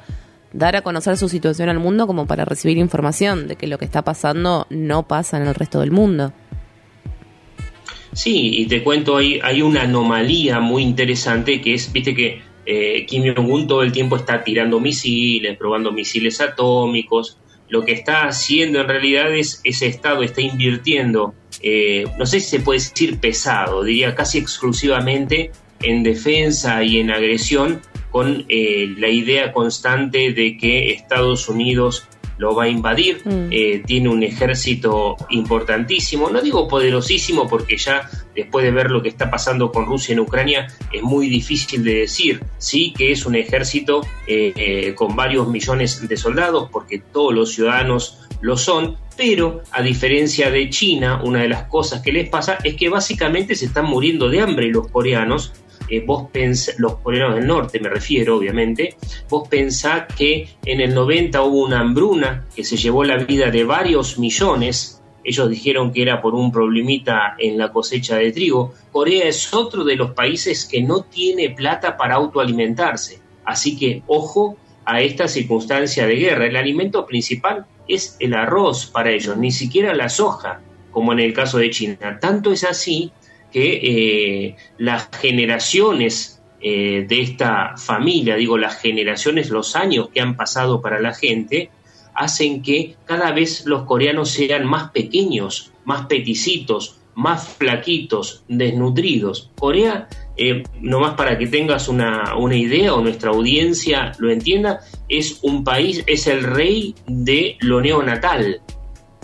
dar 0.54 0.76
a 0.76 0.82
conocer 0.82 1.18
su 1.18 1.30
situación 1.30 1.70
al 1.70 1.80
mundo 1.80 2.08
como 2.08 2.26
para 2.26 2.46
recibir 2.46 2.78
información 2.78 3.48
de 3.48 3.56
que 3.56 3.68
lo 3.68 3.78
que 3.78 3.86
está 3.86 4.02
pasando 4.02 4.68
no 4.70 5.08
pasa 5.08 5.38
en 5.38 5.48
el 5.48 5.56
resto 5.56 5.80
del 5.80 5.92
mundo. 5.92 6.34
Sí, 8.14 8.52
y 8.58 8.66
te 8.66 8.84
cuento, 8.84 9.16
hay, 9.16 9.40
hay 9.42 9.62
una 9.62 9.84
anomalía 9.84 10.60
muy 10.60 10.84
interesante 10.84 11.62
que 11.62 11.76
es, 11.76 11.94
viste 11.94 12.14
que 12.14 12.42
eh, 12.74 13.06
Kim 13.06 13.24
Jong-un 13.36 13.68
todo 13.68 13.84
el 13.84 13.92
tiempo 13.92 14.16
está 14.16 14.46
tirando 14.46 14.80
misiles, 14.80 15.58
probando 15.58 15.92
misiles 15.92 16.40
atómicos. 16.40 17.38
Lo 17.68 17.84
que 17.84 17.92
está 17.92 18.28
haciendo 18.28 18.80
en 18.80 18.88
realidad 18.88 19.36
es 19.36 19.60
ese 19.66 19.88
Estado 19.88 20.24
está 20.24 20.40
invirtiendo, 20.40 21.34
eh, 21.62 22.06
no 22.18 22.26
sé 22.26 22.40
si 22.40 22.50
se 22.52 22.60
puede 22.62 22.80
decir 22.80 23.20
pesado, 23.20 23.84
diría 23.84 24.16
casi 24.16 24.38
exclusivamente 24.38 25.52
en 25.82 26.02
defensa 26.02 26.82
y 26.82 27.00
en 27.00 27.12
agresión 27.12 27.82
con 28.10 28.46
eh, 28.48 28.94
la 28.98 29.10
idea 29.10 29.52
constante 29.52 30.32
de 30.32 30.56
que 30.56 30.94
Estados 30.94 31.50
Unidos 31.50 32.08
lo 32.42 32.56
va 32.56 32.64
a 32.64 32.68
invadir, 32.68 33.22
mm. 33.24 33.50
eh, 33.52 33.84
tiene 33.86 34.10
un 34.10 34.24
ejército 34.24 35.16
importantísimo, 35.30 36.32
no 36.32 36.42
digo 36.42 36.68
poderosísimo 36.68 37.48
porque 37.48 37.78
ya 37.78 38.10
después 38.36 38.66
de 38.66 38.72
ver 38.72 38.90
lo 38.90 39.04
que 39.04 39.10
está 39.10 39.30
pasando 39.30 39.72
con 39.72 39.86
Rusia 39.86 40.14
en 40.14 40.22
Ucrania 40.22 40.66
es 40.92 41.04
muy 41.04 41.30
difícil 41.30 41.84
de 41.84 42.00
decir, 42.00 42.44
sí 42.58 42.96
que 42.98 43.12
es 43.12 43.28
un 43.28 43.36
ejército 43.36 44.02
eh, 44.26 44.94
con 44.96 45.16
varios 45.16 45.48
millones 45.50 46.08
de 46.08 46.18
soldados 46.18 46.68
porque 46.72 46.98
todos 46.98 47.32
los 47.32 47.54
ciudadanos 47.54 48.18
lo 48.42 48.58
son, 48.58 48.98
pero 49.16 49.62
a 49.72 49.84
diferencia 49.84 50.50
de 50.50 50.68
China, 50.72 51.22
una 51.24 51.44
de 51.44 51.50
las 51.50 51.66
cosas 51.66 52.02
que 52.02 52.12
les 52.12 52.28
pasa 52.28 52.58
es 52.64 52.74
que 52.76 52.90
básicamente 52.90 53.54
se 53.54 53.66
están 53.66 53.86
muriendo 53.86 54.30
de 54.30 54.42
hambre 54.42 54.68
los 54.70 54.88
coreanos 54.88 55.54
vos 56.00 56.30
pensás, 56.32 56.80
los 56.80 56.96
coreanos 57.00 57.36
del 57.36 57.48
norte 57.48 57.80
me 57.80 57.90
refiero 57.90 58.38
obviamente, 58.38 58.96
vos 59.30 59.48
pensás 59.48 60.06
que 60.16 60.48
en 60.66 60.80
el 60.82 60.96
90 60.96 61.42
hubo 61.44 61.66
una 61.66 61.82
hambruna 61.82 62.48
que 62.56 62.64
se 62.64 62.78
llevó 62.78 63.04
la 63.04 63.18
vida 63.18 63.52
de 63.52 63.64
varios 63.64 64.18
millones, 64.18 65.02
ellos 65.24 65.50
dijeron 65.50 65.92
que 65.92 66.02
era 66.02 66.22
por 66.22 66.34
un 66.34 66.52
problemita 66.52 67.36
en 67.38 67.58
la 67.58 67.72
cosecha 67.72 68.16
de 68.16 68.32
trigo, 68.32 68.74
Corea 68.92 69.28
es 69.28 69.54
otro 69.54 69.84
de 69.84 69.96
los 69.96 70.12
países 70.12 70.66
que 70.66 70.82
no 70.82 71.04
tiene 71.04 71.50
plata 71.50 71.98
para 71.98 72.16
autoalimentarse, 72.16 73.20
así 73.46 73.78
que 73.78 74.02
ojo 74.08 74.58
a 74.86 75.02
esta 75.02 75.28
circunstancia 75.28 76.08
de 76.08 76.16
guerra, 76.16 76.48
el 76.48 76.56
alimento 76.56 77.06
principal 77.06 77.66
es 77.88 78.16
el 78.20 78.34
arroz 78.34 78.88
para 78.88 79.12
ellos, 79.12 79.38
ni 79.38 79.52
siquiera 79.52 79.94
la 79.94 80.10
soja, 80.10 80.62
como 80.92 81.14
en 81.14 81.20
el 81.20 81.34
caso 81.34 81.58
de 81.58 81.70
China. 81.70 82.20
Tanto 82.20 82.52
es 82.52 82.64
así 82.64 83.12
que 83.52 83.80
eh, 83.84 84.56
las 84.78 85.10
generaciones 85.12 86.42
eh, 86.62 87.06
de 87.08 87.22
esta 87.22 87.76
familia, 87.78 88.36
digo 88.36 88.58
las 88.58 88.80
generaciones, 88.80 89.50
los 89.50 89.76
años 89.76 90.10
que 90.14 90.22
han 90.22 90.36
pasado 90.36 90.82
para 90.82 91.00
la 91.00 91.14
gente, 91.14 91.70
hacen 92.14 92.62
que 92.62 92.96
cada 93.06 93.32
vez 93.32 93.66
los 93.66 93.84
coreanos 93.84 94.30
sean 94.30 94.66
más 94.66 94.92
pequeños, 94.92 95.72
más 95.86 96.06
peticitos, 96.06 96.98
más 97.16 97.48
flaquitos, 97.58 98.44
desnutridos. 98.48 99.50
Corea, 99.58 100.08
eh, 100.38 100.64
nomás 100.80 101.16
para 101.16 101.38
que 101.38 101.48
tengas 101.48 101.88
una, 101.88 102.36
una, 102.38 102.56
idea 102.56 102.94
o 102.94 103.02
nuestra 103.02 103.32
audiencia 103.32 104.12
lo 104.20 104.32
entienda, 104.32 104.82
es 105.10 105.40
un 105.42 105.64
país, 105.64 106.04
es 106.08 106.28
el 106.28 106.44
rey 106.44 106.96
de 107.08 107.58
lo 107.60 107.82
neonatal, 107.82 108.62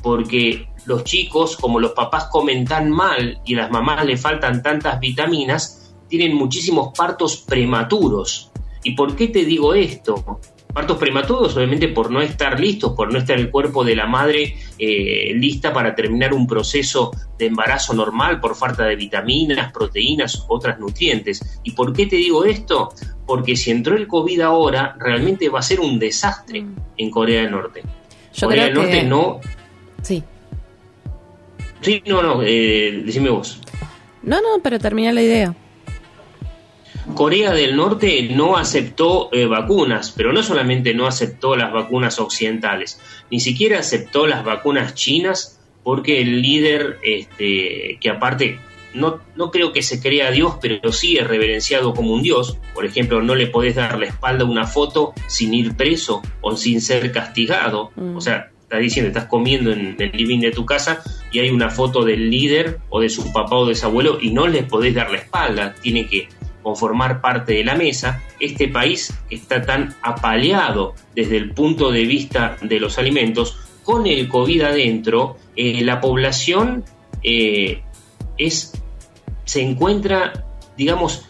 porque 0.02 0.68
los 0.88 1.04
chicos, 1.04 1.58
como 1.58 1.80
los 1.80 1.92
papás 1.92 2.30
comen 2.32 2.66
tan 2.66 2.90
mal 2.90 3.42
y 3.46 3.56
a 3.56 3.64
las 3.64 3.72
mamás 3.72 4.06
le 4.06 4.16
faltan 4.16 4.64
tantas 4.64 5.00
vitaminas, 5.02 5.94
tienen 6.08 6.34
muchísimos 6.34 6.98
partos 6.98 7.38
prematuros. 7.38 8.52
¿Y 8.84 8.92
por 8.92 9.14
qué 9.16 9.28
te 9.28 9.44
digo 9.44 9.74
esto? 9.74 10.40
Partos 10.74 10.98
prematuros, 10.98 11.58
obviamente, 11.58 11.90
por 11.90 12.10
no 12.10 12.22
estar 12.22 12.58
listos, 12.58 12.94
por 12.94 13.12
no 13.12 13.20
estar 13.20 13.38
el 13.38 13.52
cuerpo 13.52 13.84
de 13.84 13.98
la 13.98 14.06
madre 14.06 14.56
eh, 14.80 15.34
lista 15.34 15.74
para 15.74 15.94
terminar 15.94 16.34
un 16.34 16.48
proceso 16.48 17.12
de 17.38 17.48
embarazo 17.48 17.94
normal 17.94 18.40
por 18.40 18.56
falta 18.56 18.86
de 18.86 18.96
vitaminas, 18.96 19.74
proteínas, 19.74 20.46
otras 20.48 20.80
nutrientes. 20.80 21.60
¿Y 21.64 21.72
por 21.72 21.92
qué 21.92 22.06
te 22.06 22.16
digo 22.16 22.46
esto? 22.46 22.94
Porque 23.26 23.58
si 23.58 23.72
entró 23.72 23.98
el 23.98 24.08
COVID 24.08 24.40
ahora, 24.40 24.96
realmente 24.98 25.50
va 25.50 25.60
a 25.60 25.64
ser 25.64 25.82
un 25.82 26.00
desastre 26.00 26.62
mm. 26.62 26.76
en 26.96 27.12
Corea 27.12 27.42
del 27.42 27.52
Norte. 27.52 27.84
Corea 28.40 28.66
del 28.66 28.74
Norte 28.74 29.04
no. 29.04 29.42
Sí. 30.02 30.24
Sí, 31.82 32.02
no, 32.06 32.22
no, 32.22 32.42
eh, 32.44 33.02
decime 33.06 33.30
vos. 33.30 33.62
No, 34.24 34.42
no, 34.42 34.62
pero 34.62 34.80
termina 34.80 35.12
la 35.12 35.22
idea. 35.22 35.56
Corea 37.14 37.54
del 37.54 37.76
Norte 37.76 38.30
no 38.32 38.58
aceptó 38.58 39.30
eh, 39.32 39.46
vacunas, 39.46 40.14
pero 40.16 40.34
no 40.34 40.44
solamente 40.44 40.94
no 40.94 41.08
aceptó 41.08 41.56
las 41.56 41.72
vacunas 41.72 42.20
occidentales, 42.20 43.00
ni 43.32 43.40
siquiera 43.40 43.80
aceptó 43.80 44.28
las 44.28 44.44
vacunas 44.44 44.94
chinas 44.94 45.60
porque 45.84 46.22
el 46.22 46.42
líder, 46.42 47.00
este, 47.02 47.98
que 48.02 48.10
aparte 48.10 48.60
no, 48.94 49.22
no 49.36 49.52
creo 49.52 49.72
que 49.72 49.82
se 49.82 50.02
crea 50.02 50.32
Dios, 50.32 50.56
pero 50.62 50.92
sí 50.92 51.18
es 51.18 51.26
reverenciado 51.26 51.94
como 51.94 52.14
un 52.14 52.24
Dios. 52.24 52.58
Por 52.74 52.86
ejemplo, 52.86 53.22
no 53.22 53.36
le 53.36 53.48
podés 53.48 53.76
dar 53.76 53.98
la 53.98 54.08
espalda 54.08 54.44
a 54.44 54.48
una 54.48 54.68
foto 54.68 55.14
sin 55.28 55.54
ir 55.54 55.78
preso 55.78 56.22
o 56.42 56.58
sin 56.58 56.82
ser 56.82 57.12
castigado. 57.14 57.92
Mm. 57.96 58.18
O 58.18 58.22
sea, 58.22 58.52
estás 58.64 58.82
diciendo, 58.82 59.08
estás 59.08 59.26
comiendo 59.26 59.72
en 59.72 59.96
el 59.98 60.12
living 60.12 60.40
de 60.40 60.52
tu 60.52 60.66
casa 60.66 61.02
y 61.32 61.40
hay 61.40 61.50
una 61.50 61.70
foto 61.70 62.04
del 62.04 62.30
líder 62.30 62.80
o 62.90 63.00
de 63.00 63.10
su 63.10 63.32
papá 63.32 63.56
o 63.56 63.66
de 63.66 63.76
su 63.76 63.86
abuelo 63.86 64.18
y 64.22 64.32
no 64.32 64.48
les 64.48 64.64
podés 64.64 64.96
dar 64.96 65.12
la 65.12 65.18
espalda, 65.18 65.76
tiene 65.82 66.08
que 66.08 66.30
conformar 66.64 67.22
parte 67.22 67.54
de 67.54 67.64
la 67.64 67.76
mesa, 67.76 68.22
este 68.40 68.68
país 68.68 69.18
está 69.30 69.62
tan 69.62 69.96
apaleado 70.02 70.96
desde 71.16 71.38
el 71.38 71.52
punto 71.52 71.92
de 71.92 72.04
vista 72.04 72.58
de 72.62 72.80
los 72.80 72.98
alimentos, 72.98 73.58
con 73.84 74.06
el 74.06 74.28
COVID 74.28 74.62
adentro, 74.64 75.38
eh, 75.56 75.82
la 75.86 76.02
población 76.02 76.84
eh, 77.24 77.84
es, 78.38 78.74
se 79.46 79.62
encuentra, 79.62 80.46
digamos, 80.76 81.30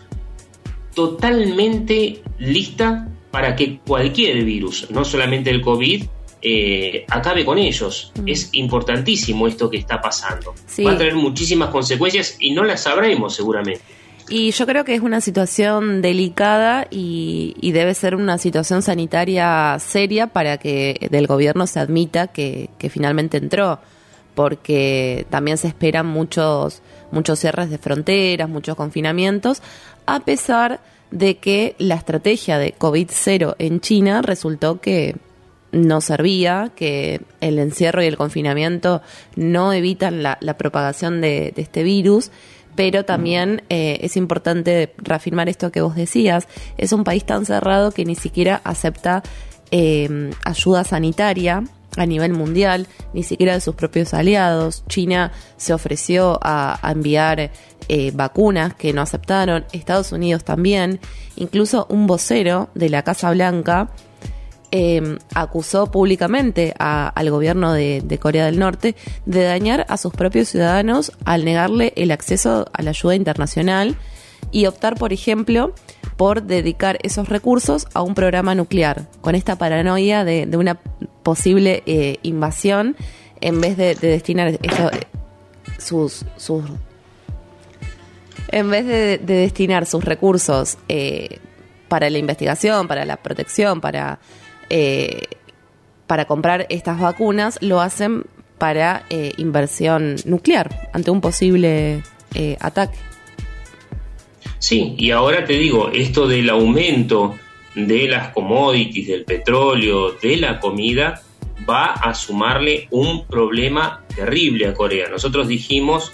totalmente 0.96 2.24
lista 2.40 3.08
para 3.30 3.56
que 3.56 3.78
cualquier 3.86 4.44
virus, 4.44 4.90
no 4.90 5.06
solamente 5.06 5.52
el 5.52 5.62
COVID, 5.62 6.06
eh, 6.42 7.06
acabe 7.10 7.44
con 7.44 7.58
ellos. 7.58 8.12
Mm. 8.22 8.28
Es 8.28 8.50
importantísimo 8.54 9.48
esto 9.48 9.70
que 9.70 9.78
está 9.78 10.02
pasando. 10.02 10.54
Va 10.86 10.92
a 10.92 10.98
tener 10.98 11.16
muchísimas 11.16 11.70
consecuencias 11.70 12.38
y 12.40 12.52
no 12.52 12.64
las 12.64 12.84
sabremos 12.84 13.36
seguramente. 13.36 13.82
Y 14.30 14.52
yo 14.52 14.66
creo 14.66 14.84
que 14.84 14.94
es 14.94 15.02
una 15.02 15.22
situación 15.22 16.02
delicada 16.02 16.88
y, 16.90 17.54
debe 17.72 17.94
ser 17.94 18.16
una 18.16 18.38
situación 18.38 18.82
sanitaria 18.82 19.78
seria 19.80 20.28
para 20.28 20.58
que 20.58 21.08
del 21.12 21.28
gobierno 21.28 21.66
se 21.66 21.80
admita 21.80 22.28
que, 22.28 22.70
finalmente 22.90 23.38
entró, 23.38 23.80
porque 24.36 25.26
también 25.30 25.58
se 25.58 25.68
esperan 25.68 26.08
muchos, 26.08 26.82
muchos 27.12 27.40
cierres 27.40 27.70
de 27.70 27.78
fronteras, 27.78 28.50
muchos 28.50 28.76
confinamientos, 28.76 29.62
a 30.06 30.20
pesar 30.20 30.82
de 31.10 31.38
que 31.38 31.76
la 31.78 31.96
estrategia 31.96 32.58
de 32.58 32.76
COVID-0 32.78 33.56
en 33.60 33.80
China 33.80 34.22
resultó 34.22 34.82
que 34.82 35.16
no 35.72 36.02
servía, 36.02 36.72
que 36.76 37.22
el 37.42 37.60
encierro 37.60 38.04
y 38.04 38.08
el 38.08 38.18
confinamiento 38.18 39.02
no 39.36 39.74
evitan 39.74 40.24
la, 40.24 40.38
propagación 40.58 41.22
de, 41.22 41.54
este 41.58 41.84
virus, 41.84 42.32
pero 42.76 43.06
también 43.06 43.64
eh, 43.70 44.00
es 44.02 44.18
importante 44.18 44.94
reafirmar 44.98 45.50
esto 45.50 45.72
que 45.72 45.82
vos 45.82 45.96
decías, 45.96 46.48
es 46.78 46.94
un 46.94 47.04
país 47.04 47.26
tan 47.26 47.46
cerrado 47.46 47.92
que 47.92 48.06
ni 48.06 48.16
siquiera 48.16 48.62
acepta 48.64 49.24
eh, 49.72 50.32
ayuda 50.46 50.84
sanitaria 50.84 51.64
a 51.98 52.06
nivel 52.06 52.34
mundial, 52.34 52.88
ni 53.14 53.24
siquiera 53.24 53.54
de 53.54 53.62
sus 53.62 53.76
propios 53.76 54.14
aliados. 54.14 54.84
China 54.88 55.32
se 55.58 55.74
ofreció 55.74 56.40
a, 56.44 56.80
a 56.88 56.92
enviar 56.92 57.52
eh, 57.90 58.12
vacunas 58.14 58.74
que 58.76 58.94
no 58.94 59.02
aceptaron, 59.02 59.66
Estados 59.72 60.12
Unidos 60.12 60.44
también, 60.44 61.00
incluso 61.36 61.88
un 61.90 62.06
vocero 62.06 62.70
de 62.76 62.90
la 62.90 63.04
Casa 63.04 63.32
Blanca 63.32 63.90
eh, 64.72 65.18
acusó 65.34 65.90
públicamente 65.92 66.74
a- 66.80 67.08
al 67.10 67.30
gobierno 67.30 67.74
de, 67.74 68.20
Corea 68.22 68.46
del 68.46 68.60
Norte 68.60 68.96
de 69.26 69.44
dañar 69.44 69.86
a 69.90 69.98
sus 69.98 70.14
propios 70.14 70.50
ciudadanos 70.50 71.12
al 71.26 71.46
negarle 71.46 71.94
el 71.96 72.12
acceso 72.12 72.68
a 72.74 72.82
la 72.82 72.90
ayuda 72.92 73.16
internacional 73.16 73.96
y 74.52 74.66
optar, 74.66 74.96
por 74.96 75.14
ejemplo, 75.14 75.74
por 76.16 76.44
dedicar 76.44 76.98
esos 77.04 77.30
recursos 77.30 77.88
a 77.94 78.02
un 78.02 78.16
programa 78.16 78.56
nuclear, 78.56 79.08
con 79.22 79.36
esta 79.36 79.58
paranoia 79.58 80.24
de, 80.24 80.50
una 80.58 80.76
posible 81.24 81.84
eh, 81.86 82.18
invasión, 82.24 82.96
en 83.42 83.62
vez 83.62 83.78
de, 83.78 83.96
de 83.96 84.08
destinar 84.08 84.58
sus, 85.78 86.26
sus 86.38 86.64
en 88.50 88.70
vez 88.70 88.86
de 88.86 89.18
destinar 89.20 89.86
sus 89.86 90.04
recursos 90.04 90.78
eh, 90.88 91.40
para 91.88 92.10
la 92.10 92.18
investigación, 92.18 92.88
para 92.88 93.06
la 93.06 93.18
protección, 93.18 93.82
para, 93.82 94.20
eh, 94.70 95.24
para 96.08 96.26
comprar 96.26 96.66
estas 96.70 97.00
vacunas, 97.00 97.60
lo 97.62 97.82
hacen 97.82 98.24
para 98.58 99.04
eh, 99.10 99.34
inversión 99.38 100.16
nuclear 100.26 100.90
ante 100.94 101.12
un 101.12 101.22
posible 101.22 102.02
eh, 102.34 102.58
ataque. 102.60 102.98
Sí, 104.60 104.96
y 104.98 105.12
ahora 105.12 105.46
te 105.46 105.54
digo, 105.54 105.90
esto 105.90 106.28
del 106.28 106.50
aumento 106.50 107.38
de 107.76 108.08
las 108.08 108.30
commodities, 108.30 109.08
del 109.08 109.24
petróleo, 109.24 110.14
de 110.14 110.38
la 110.38 110.60
comida, 110.60 111.22
va 111.70 111.94
a 111.94 112.14
sumarle 112.14 112.88
un 112.90 113.26
problema 113.28 114.04
terrible 114.16 114.68
a 114.68 114.74
Corea. 114.74 115.10
Nosotros 115.10 115.48
dijimos 115.48 116.14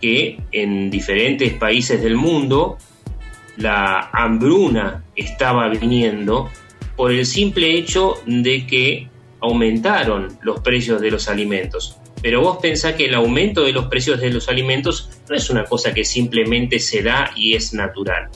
que 0.00 0.38
en 0.52 0.90
diferentes 0.90 1.54
países 1.54 2.02
del 2.02 2.16
mundo 2.16 2.76
la 3.56 4.10
hambruna 4.12 5.04
estaba 5.16 5.68
viniendo 5.68 6.50
por 6.96 7.12
el 7.12 7.26
simple 7.26 7.76
hecho 7.76 8.14
de 8.26 8.66
que 8.66 9.08
aumentaron 9.40 10.38
los 10.42 10.60
precios 10.60 11.00
de 11.00 11.10
los 11.10 11.28
alimentos. 11.28 11.98
Pero 12.22 12.40
vos 12.40 12.58
pensás 12.62 12.94
que 12.94 13.06
el 13.06 13.14
aumento 13.14 13.64
de 13.64 13.72
los 13.72 13.86
precios 13.86 14.20
de 14.20 14.30
los 14.30 14.48
alimentos 14.48 15.10
no 15.28 15.36
es 15.36 15.50
una 15.50 15.64
cosa 15.64 15.92
que 15.92 16.04
simplemente 16.04 16.78
se 16.78 17.02
da 17.02 17.30
y 17.36 17.54
es 17.54 17.74
natural. 17.74 18.30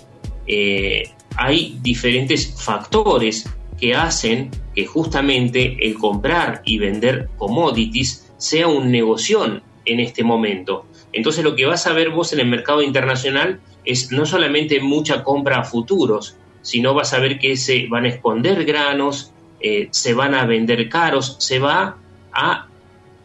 Eh, 0.47 1.11
hay 1.37 1.79
diferentes 1.81 2.55
factores 2.63 3.49
que 3.81 3.95
hacen 3.95 4.51
que 4.75 4.85
justamente 4.87 5.77
el 5.81 5.95
comprar 5.95 6.63
y 6.65 6.79
vender 6.79 7.29
commodities 7.39 8.31
sea 8.37 8.67
un 8.67 8.91
negocio 8.91 9.63
en 9.85 10.01
este 10.01 10.23
momento. 10.23 10.87
Entonces 11.13 11.45
lo 11.45 11.57
que 11.57 11.65
vas 11.65 11.87
a 11.87 11.93
ver 11.93 12.11
vos 12.11 12.33
en 12.33 12.41
el 12.41 12.47
mercado 12.47 12.83
internacional 12.83 13.61
es 13.85 14.13
no 14.13 14.27
solamente 14.27 14.81
mucha 14.81 15.25
compra 15.25 15.61
a 15.61 15.65
futuros, 15.65 16.37
sino 16.69 16.93
vas 16.93 17.15
a 17.15 17.19
ver 17.19 17.39
que 17.39 17.57
se 17.57 17.87
van 17.87 18.05
a 18.05 18.09
esconder 18.09 18.67
granos, 18.67 19.33
eh, 19.59 19.89
se 19.91 20.13
van 20.13 20.35
a 20.35 20.45
vender 20.45 20.91
caros, 20.91 21.37
se 21.39 21.59
va 21.59 21.97
a 22.31 22.67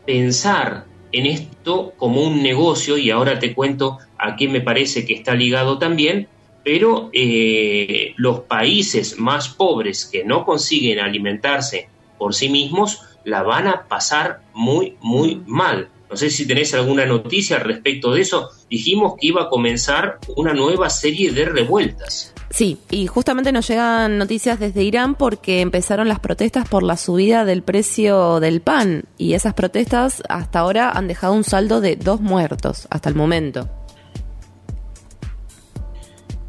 pensar 0.06 0.86
en 1.12 1.26
esto 1.26 1.94
como 1.98 2.22
un 2.22 2.42
negocio 2.42 2.98
y 2.98 3.12
ahora 3.12 3.40
te 3.40 3.54
cuento 3.54 3.98
a 4.18 4.38
qué 4.38 4.48
me 4.48 4.62
parece 4.62 5.06
que 5.06 5.14
está 5.14 5.36
ligado 5.36 5.78
también, 5.78 6.30
pero 6.64 7.10
eh, 7.12 8.14
los 8.16 8.40
países 8.42 9.20
más 9.20 9.50
pobres 9.50 10.06
que 10.06 10.24
no 10.24 10.46
consiguen 10.46 11.00
alimentarse 11.00 11.90
por 12.18 12.34
sí 12.34 12.48
mismos 12.48 13.02
la 13.26 13.44
van 13.44 13.68
a 13.68 13.90
pasar 13.90 14.42
muy, 14.54 14.96
muy 15.02 15.42
mal. 15.46 15.90
No 16.10 16.16
sé 16.16 16.30
si 16.30 16.48
tenés 16.48 16.74
alguna 16.74 17.06
noticia 17.06 17.58
al 17.58 17.64
respecto 17.64 18.14
de 18.14 18.22
eso. 18.22 18.50
Dijimos 18.70 19.16
que 19.20 19.28
iba 19.28 19.44
a 19.44 19.50
comenzar 19.50 20.20
una 20.38 20.54
nueva 20.54 20.90
serie 20.90 21.32
de 21.32 21.46
revueltas. 21.46 22.33
Sí, 22.54 22.78
y 22.92 23.08
justamente 23.08 23.52
nos 23.52 23.68
llegan 23.68 24.20
noticias 24.20 24.60
desde 24.60 24.84
Irán 24.84 25.16
porque 25.16 25.62
empezaron 25.62 26.08
las 26.08 26.20
protestas 26.20 26.70
por 26.70 26.84
la 26.84 26.98
subida 26.98 27.46
del 27.46 27.64
precio 27.64 28.40
del 28.40 28.62
pan 28.62 29.06
y 29.18 29.34
esas 29.34 29.56
protestas 29.56 30.22
hasta 30.30 30.60
ahora 30.60 30.92
han 30.92 31.08
dejado 31.08 31.34
un 31.34 31.44
saldo 31.44 31.82
de 31.82 31.96
dos 31.96 32.22
muertos 32.22 32.88
hasta 32.92 33.10
el 33.10 33.16
momento. 33.16 33.68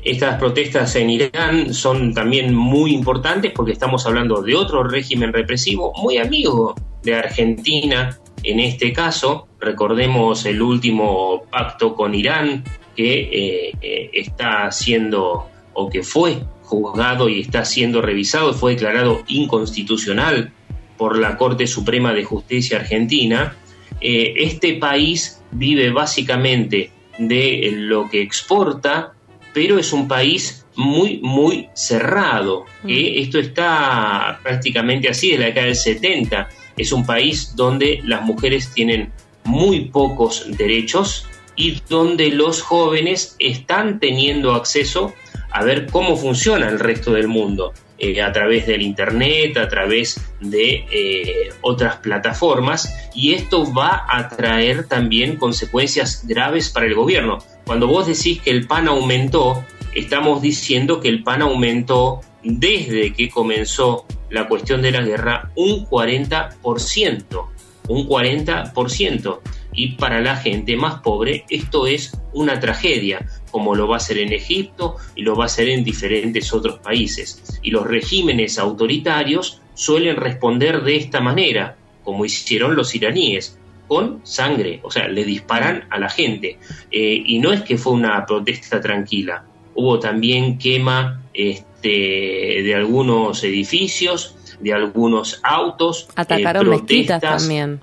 Estas 0.04 0.38
protestas 0.38 0.94
en 0.96 1.08
Irán 1.08 1.72
son 1.72 2.12
también 2.12 2.54
muy 2.54 2.92
importantes 2.92 3.52
porque 3.56 3.72
estamos 3.72 4.04
hablando 4.04 4.42
de 4.42 4.54
otro 4.54 4.82
régimen 4.82 5.32
represivo 5.32 5.94
muy 6.02 6.18
amigo 6.18 6.74
de 7.02 7.14
Argentina. 7.14 8.20
En 8.42 8.60
este 8.60 8.92
caso, 8.92 9.48
recordemos 9.58 10.44
el 10.44 10.60
último 10.60 11.44
pacto 11.50 11.94
con 11.94 12.14
Irán 12.14 12.62
que 12.94 13.20
eh, 13.22 13.72
eh, 13.80 14.10
está 14.12 14.70
siendo 14.70 15.48
o 15.74 15.90
que 15.90 16.02
fue 16.02 16.42
juzgado 16.62 17.28
y 17.28 17.40
está 17.40 17.64
siendo 17.64 18.00
revisado, 18.00 18.54
fue 18.54 18.72
declarado 18.72 19.24
inconstitucional 19.28 20.52
por 20.96 21.18
la 21.18 21.36
Corte 21.36 21.66
Suprema 21.66 22.12
de 22.12 22.24
Justicia 22.24 22.78
Argentina. 22.78 23.56
Eh, 24.00 24.34
este 24.36 24.74
país 24.74 25.42
vive 25.50 25.90
básicamente 25.90 26.90
de 27.18 27.72
lo 27.76 28.08
que 28.08 28.22
exporta, 28.22 29.12
pero 29.52 29.78
es 29.78 29.92
un 29.92 30.08
país 30.08 30.66
muy, 30.76 31.20
muy 31.22 31.68
cerrado. 31.74 32.64
que 32.86 33.20
Esto 33.20 33.38
está 33.38 34.40
prácticamente 34.42 35.08
así 35.08 35.30
desde 35.30 35.40
la 35.40 35.46
década 35.46 35.66
del 35.66 35.76
70. 35.76 36.48
Es 36.76 36.92
un 36.92 37.06
país 37.06 37.54
donde 37.54 38.00
las 38.04 38.22
mujeres 38.22 38.72
tienen 38.72 39.12
muy 39.44 39.86
pocos 39.86 40.46
derechos 40.56 41.26
y 41.56 41.80
donde 41.88 42.30
los 42.30 42.62
jóvenes 42.62 43.36
están 43.38 44.00
teniendo 44.00 44.54
acceso 44.54 45.14
a 45.54 45.64
ver 45.64 45.86
cómo 45.86 46.16
funciona 46.16 46.68
el 46.68 46.78
resto 46.78 47.12
del 47.12 47.28
mundo. 47.28 47.72
eh, 47.96 48.20
a 48.20 48.32
través 48.32 48.66
del 48.66 48.82
Internet, 48.82 49.56
a 49.56 49.68
través 49.68 50.20
de 50.40 50.84
eh, 50.90 51.50
otras 51.60 51.96
plataformas, 51.98 52.92
y 53.14 53.34
esto 53.34 53.72
va 53.72 54.04
a 54.08 54.28
traer 54.28 54.88
también 54.88 55.36
consecuencias 55.36 56.26
graves 56.26 56.70
para 56.70 56.86
el 56.86 56.94
gobierno. 56.94 57.38
Cuando 57.64 57.86
vos 57.86 58.06
decís 58.08 58.42
que 58.42 58.50
el 58.50 58.66
pan 58.66 58.88
aumentó, 58.88 59.64
estamos 59.94 60.42
diciendo 60.42 61.00
que 61.00 61.08
el 61.08 61.22
pan 61.22 61.42
aumentó 61.42 62.20
desde 62.42 63.12
que 63.12 63.30
comenzó 63.30 64.06
la 64.28 64.48
cuestión 64.48 64.82
de 64.82 64.90
la 64.90 65.02
guerra 65.02 65.52
un 65.54 65.86
40%, 65.86 67.46
un 67.88 68.08
40%. 68.08 69.40
Y 69.74 69.92
para 69.92 70.20
la 70.20 70.36
gente 70.36 70.76
más 70.76 71.00
pobre 71.00 71.44
esto 71.50 71.86
es 71.86 72.16
una 72.32 72.60
tragedia, 72.60 73.26
como 73.50 73.74
lo 73.74 73.88
va 73.88 73.96
a 73.96 74.00
ser 74.00 74.18
en 74.18 74.32
Egipto 74.32 74.96
y 75.14 75.22
lo 75.22 75.36
va 75.36 75.46
a 75.46 75.48
ser 75.48 75.68
en 75.68 75.84
diferentes 75.84 76.52
otros 76.52 76.78
países. 76.78 77.60
Y 77.62 77.70
los 77.70 77.86
regímenes 77.86 78.58
autoritarios 78.58 79.60
suelen 79.74 80.16
responder 80.16 80.82
de 80.82 80.96
esta 80.96 81.20
manera, 81.20 81.76
como 82.02 82.24
hicieron 82.24 82.76
los 82.76 82.94
iraníes, 82.94 83.58
con 83.86 84.20
sangre, 84.24 84.80
o 84.82 84.90
sea, 84.90 85.08
le 85.08 85.24
disparan 85.24 85.84
a 85.90 85.98
la 85.98 86.08
gente. 86.08 86.58
Eh, 86.90 87.22
y 87.26 87.38
no 87.38 87.52
es 87.52 87.62
que 87.62 87.76
fue 87.76 87.92
una 87.92 88.24
protesta 88.24 88.80
tranquila, 88.80 89.44
hubo 89.74 89.98
también 89.98 90.58
quema 90.58 91.22
este, 91.32 91.88
de 91.88 92.74
algunos 92.74 93.42
edificios, 93.44 94.36
de 94.60 94.72
algunos 94.72 95.40
autos. 95.42 96.08
Atacaron 96.14 96.66
eh, 96.66 96.70
mezquitas 96.70 97.20
protestas. 97.20 97.42
también. 97.42 97.80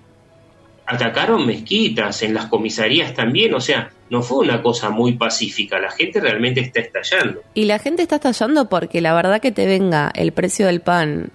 Atacaron 0.91 1.45
mezquitas, 1.47 2.21
en 2.21 2.33
las 2.33 2.47
comisarías 2.47 3.13
también, 3.13 3.53
o 3.53 3.61
sea, 3.61 3.91
no 4.09 4.21
fue 4.21 4.39
una 4.39 4.61
cosa 4.61 4.89
muy 4.89 5.13
pacífica, 5.13 5.79
la 5.79 5.89
gente 5.89 6.19
realmente 6.19 6.59
está 6.59 6.81
estallando. 6.81 7.43
Y 7.53 7.63
la 7.63 7.79
gente 7.79 8.01
está 8.01 8.15
estallando 8.17 8.67
porque 8.67 8.99
la 8.99 9.13
verdad 9.13 9.39
que 9.39 9.53
te 9.53 9.65
venga 9.65 10.11
el 10.13 10.33
precio 10.33 10.65
del 10.65 10.81
pan 10.81 11.31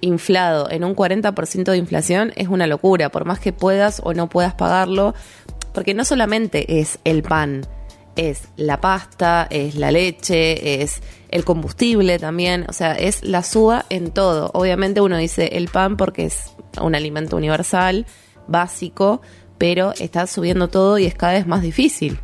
inflado 0.00 0.70
en 0.70 0.84
un 0.84 0.94
40% 0.94 1.64
de 1.64 1.76
inflación 1.76 2.32
es 2.36 2.46
una 2.46 2.68
locura, 2.68 3.08
por 3.08 3.24
más 3.24 3.40
que 3.40 3.52
puedas 3.52 4.00
o 4.04 4.14
no 4.14 4.28
puedas 4.28 4.54
pagarlo, 4.54 5.14
porque 5.74 5.92
no 5.92 6.04
solamente 6.04 6.78
es 6.78 7.00
el 7.02 7.24
pan, 7.24 7.66
es 8.14 8.42
la 8.56 8.80
pasta, 8.80 9.48
es 9.50 9.74
la 9.74 9.90
leche, 9.90 10.80
es 10.82 11.02
el 11.28 11.44
combustible 11.44 12.20
también, 12.20 12.66
o 12.68 12.72
sea, 12.72 12.92
es 12.92 13.24
la 13.24 13.42
suba 13.42 13.84
en 13.90 14.12
todo. 14.12 14.52
Obviamente 14.54 15.00
uno 15.00 15.16
dice 15.16 15.50
el 15.54 15.66
pan 15.66 15.96
porque 15.96 16.26
es 16.26 16.52
un 16.80 16.94
alimento 16.94 17.36
universal, 17.36 18.06
básico, 18.48 19.20
pero 19.58 19.92
está 19.98 20.26
subiendo 20.26 20.68
todo 20.68 20.98
y 20.98 21.06
es 21.06 21.14
cada 21.14 21.34
vez 21.34 21.46
más 21.46 21.62
difícil. 21.62 22.18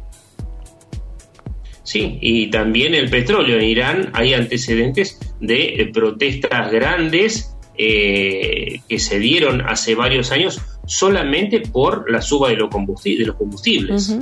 Sí, 1.82 2.18
y 2.20 2.50
también 2.50 2.94
el 2.94 3.10
petróleo. 3.10 3.56
En 3.58 3.64
Irán 3.64 4.10
hay 4.12 4.34
antecedentes 4.34 5.18
de 5.40 5.74
eh, 5.74 5.90
protestas 5.92 6.70
grandes 6.70 7.54
eh, 7.76 8.80
que 8.88 8.98
se 8.98 9.18
dieron 9.18 9.62
hace 9.62 9.94
varios 9.94 10.30
años 10.30 10.60
solamente 10.86 11.60
por 11.60 12.10
la 12.10 12.20
suba 12.20 12.50
de, 12.50 12.56
los 12.56 12.68
combustibles. 12.68 14.16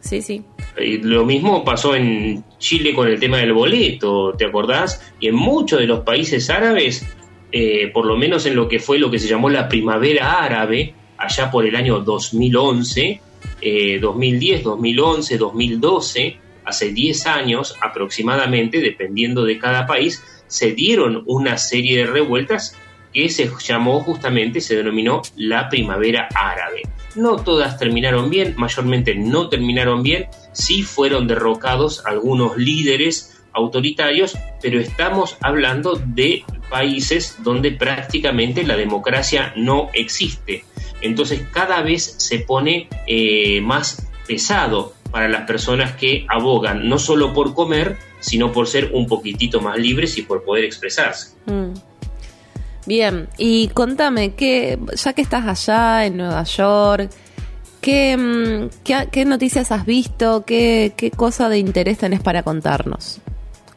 Sí, 0.00 0.22
sí. 0.22 0.42
Y 0.80 0.98
Lo 0.98 1.24
mismo 1.24 1.64
pasó 1.64 1.94
en 1.94 2.44
Chile 2.58 2.94
con 2.94 3.08
el 3.08 3.18
tema 3.18 3.38
del 3.38 3.52
boleto, 3.52 4.32
¿te 4.38 4.46
acordás? 4.46 5.12
Y 5.20 5.28
en 5.28 5.34
muchos 5.34 5.80
de 5.80 5.86
los 5.86 6.00
países 6.00 6.48
árabes 6.48 7.04
eh, 7.50 7.90
por 7.92 8.06
lo 8.06 8.16
menos 8.16 8.46
en 8.46 8.56
lo 8.56 8.68
que 8.68 8.78
fue 8.78 8.98
lo 8.98 9.10
que 9.10 9.18
se 9.18 9.28
llamó 9.28 9.48
la 9.48 9.68
primavera 9.68 10.42
árabe, 10.44 10.94
allá 11.16 11.50
por 11.50 11.66
el 11.66 11.74
año 11.76 12.00
2011, 12.00 13.20
2010, 14.00 14.62
2011, 14.62 15.38
2012, 15.38 16.36
hace 16.64 16.92
10 16.92 17.26
años 17.26 17.74
aproximadamente, 17.80 18.80
dependiendo 18.80 19.44
de 19.44 19.58
cada 19.58 19.86
país, 19.86 20.22
se 20.46 20.72
dieron 20.72 21.22
una 21.26 21.56
serie 21.58 21.98
de 21.98 22.06
revueltas 22.06 22.76
que 23.12 23.28
se 23.28 23.50
llamó 23.60 24.00
justamente, 24.00 24.60
se 24.60 24.76
denominó 24.76 25.22
la 25.36 25.68
primavera 25.68 26.28
árabe. 26.34 26.82
No 27.14 27.36
todas 27.36 27.78
terminaron 27.78 28.30
bien, 28.30 28.54
mayormente 28.56 29.14
no 29.14 29.48
terminaron 29.48 30.02
bien, 30.02 30.26
sí 30.52 30.82
fueron 30.82 31.26
derrocados 31.26 32.04
algunos 32.04 32.56
líderes 32.56 33.42
autoritarios, 33.52 34.36
pero 34.62 34.78
estamos 34.78 35.36
hablando 35.40 35.96
de 35.96 36.44
países 36.70 37.36
donde 37.42 37.72
prácticamente 37.72 38.64
la 38.64 38.76
democracia 38.76 39.52
no 39.56 39.90
existe. 39.92 40.64
Entonces 41.00 41.42
cada 41.52 41.82
vez 41.82 42.14
se 42.18 42.40
pone 42.40 42.88
eh, 43.06 43.60
más 43.60 44.06
pesado 44.26 44.94
para 45.10 45.28
las 45.28 45.42
personas 45.46 45.92
que 45.96 46.26
abogan 46.28 46.88
no 46.88 46.98
solo 46.98 47.32
por 47.32 47.54
comer, 47.54 47.96
sino 48.20 48.52
por 48.52 48.66
ser 48.66 48.90
un 48.92 49.06
poquitito 49.06 49.60
más 49.60 49.78
libres 49.78 50.18
y 50.18 50.22
por 50.22 50.44
poder 50.44 50.64
expresarse. 50.64 51.32
Mm. 51.46 51.72
Bien, 52.86 53.28
y 53.36 53.68
contame, 53.68 54.34
que, 54.34 54.78
ya 54.94 55.12
que 55.12 55.22
estás 55.22 55.46
allá 55.46 56.06
en 56.06 56.16
Nueva 56.16 56.42
York, 56.44 57.10
¿qué, 57.82 58.16
mm, 58.16 59.08
qué, 59.10 59.24
noticias 59.26 59.72
has 59.72 59.84
visto? 59.84 60.44
¿Qué, 60.46 60.94
¿Qué 60.96 61.10
cosa 61.10 61.48
de 61.48 61.58
interés 61.58 61.98
tenés 61.98 62.20
para 62.20 62.42
contarnos? 62.42 63.20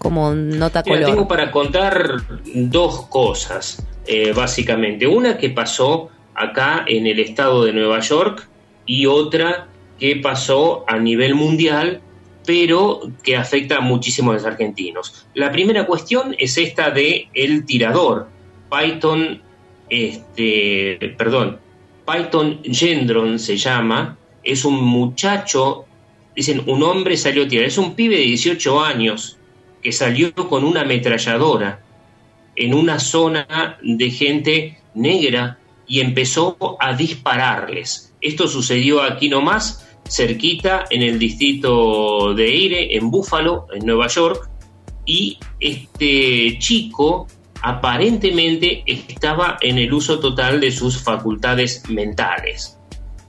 Como 0.02 0.34
nota 0.34 0.82
color. 0.82 1.06
tengo 1.06 1.28
para 1.28 1.52
contar 1.52 2.24
dos 2.56 3.06
cosas, 3.06 3.86
eh, 4.08 4.34
básicamente. 4.34 5.06
Una 5.06 5.38
que 5.38 5.52
pasó 5.52 6.10
acá 6.34 6.84
en 6.88 7.06
el 7.06 7.20
estado 7.20 7.66
de 7.66 7.72
Nueva 7.72 8.00
York 8.00 8.50
y 8.88 9.06
otra 9.06 9.68
que 10.00 10.16
pasó 10.16 10.84
a 10.88 10.98
nivel 10.98 11.36
mundial, 11.36 12.02
pero 12.48 13.02
que 13.22 13.38
afecta 13.38 13.78
a 13.78 13.82
muchísimos 13.82 14.44
argentinos. 14.44 15.28
La 15.36 15.52
primera 15.52 15.86
cuestión 15.86 16.36
es 16.40 16.58
esta 16.58 16.90
de 16.90 17.30
el 17.36 17.64
tirador, 17.68 18.28
Python, 18.72 19.40
este, 19.88 21.14
perdón, 21.16 21.60
Python 22.08 22.60
Gendron 22.64 23.38
se 23.38 23.56
llama, 23.56 24.18
es 24.42 24.66
un 24.66 24.84
muchacho, 24.84 25.86
dicen, 26.36 26.64
un 26.66 26.82
hombre 26.82 27.16
salió 27.18 27.44
a 27.44 27.48
tirar, 27.48 27.66
es 27.66 27.78
un 27.78 27.94
pibe 27.94 28.16
de 28.16 28.24
18 28.24 28.84
años 28.84 29.38
que 29.82 29.92
salió 29.92 30.34
con 30.34 30.64
una 30.64 30.82
ametralladora 30.82 31.82
en 32.56 32.74
una 32.74 33.00
zona 33.00 33.78
de 33.82 34.12
gente 34.12 34.78
negra 34.94 35.58
y 35.88 36.00
empezó 36.00 36.58
a 36.80 36.94
dispararles. 36.94 38.14
Esto 38.22 38.48
sucedió 38.48 39.02
aquí 39.02 39.30
nomás, 39.30 39.88
cerquita, 40.08 40.86
en 40.90 41.02
el 41.02 41.18
distrito 41.18 42.34
de 42.34 42.46
Eire, 42.46 42.96
en 42.96 43.10
Buffalo, 43.10 43.68
en 43.74 43.86
Nueva 43.86 44.08
York, 44.08 44.50
y 45.06 45.38
este 45.60 46.58
chico 46.60 47.28
aparentemente 47.62 48.84
estaba 48.86 49.58
en 49.62 49.78
el 49.78 49.94
uso 49.94 50.20
total 50.20 50.60
de 50.60 50.72
sus 50.72 51.02
facultades 51.02 51.84
mentales. 51.90 52.78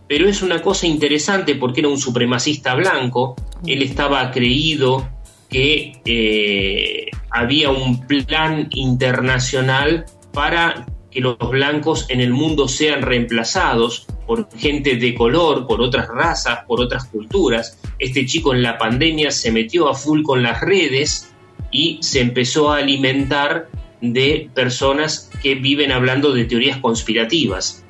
Pero 0.08 0.28
es 0.28 0.42
una 0.42 0.60
cosa 0.60 0.86
interesante 0.86 1.54
porque 1.54 1.80
era 1.80 1.88
un 1.88 1.98
supremacista 1.98 2.74
blanco, 2.74 3.34
él 3.66 3.82
estaba 3.82 4.30
creído 4.30 5.08
que 5.52 6.00
eh, 6.04 7.10
había 7.30 7.70
un 7.70 8.06
plan 8.06 8.68
internacional 8.70 10.06
para 10.32 10.86
que 11.10 11.20
los 11.20 11.36
blancos 11.38 12.06
en 12.08 12.20
el 12.20 12.32
mundo 12.32 12.66
sean 12.68 13.02
reemplazados 13.02 14.06
por 14.26 14.48
gente 14.56 14.96
de 14.96 15.14
color, 15.14 15.66
por 15.66 15.82
otras 15.82 16.08
razas, 16.08 16.60
por 16.66 16.80
otras 16.80 17.04
culturas. 17.04 17.78
Este 17.98 18.24
chico 18.24 18.54
en 18.54 18.62
la 18.62 18.78
pandemia 18.78 19.30
se 19.30 19.52
metió 19.52 19.88
a 19.88 19.94
full 19.94 20.22
con 20.22 20.42
las 20.42 20.62
redes 20.62 21.32
y 21.70 21.98
se 22.00 22.20
empezó 22.20 22.72
a 22.72 22.78
alimentar 22.78 23.68
de 24.00 24.50
personas 24.54 25.30
que 25.42 25.54
viven 25.54 25.92
hablando 25.92 26.32
de 26.32 26.46
teorías 26.46 26.78
conspirativas. 26.78 27.84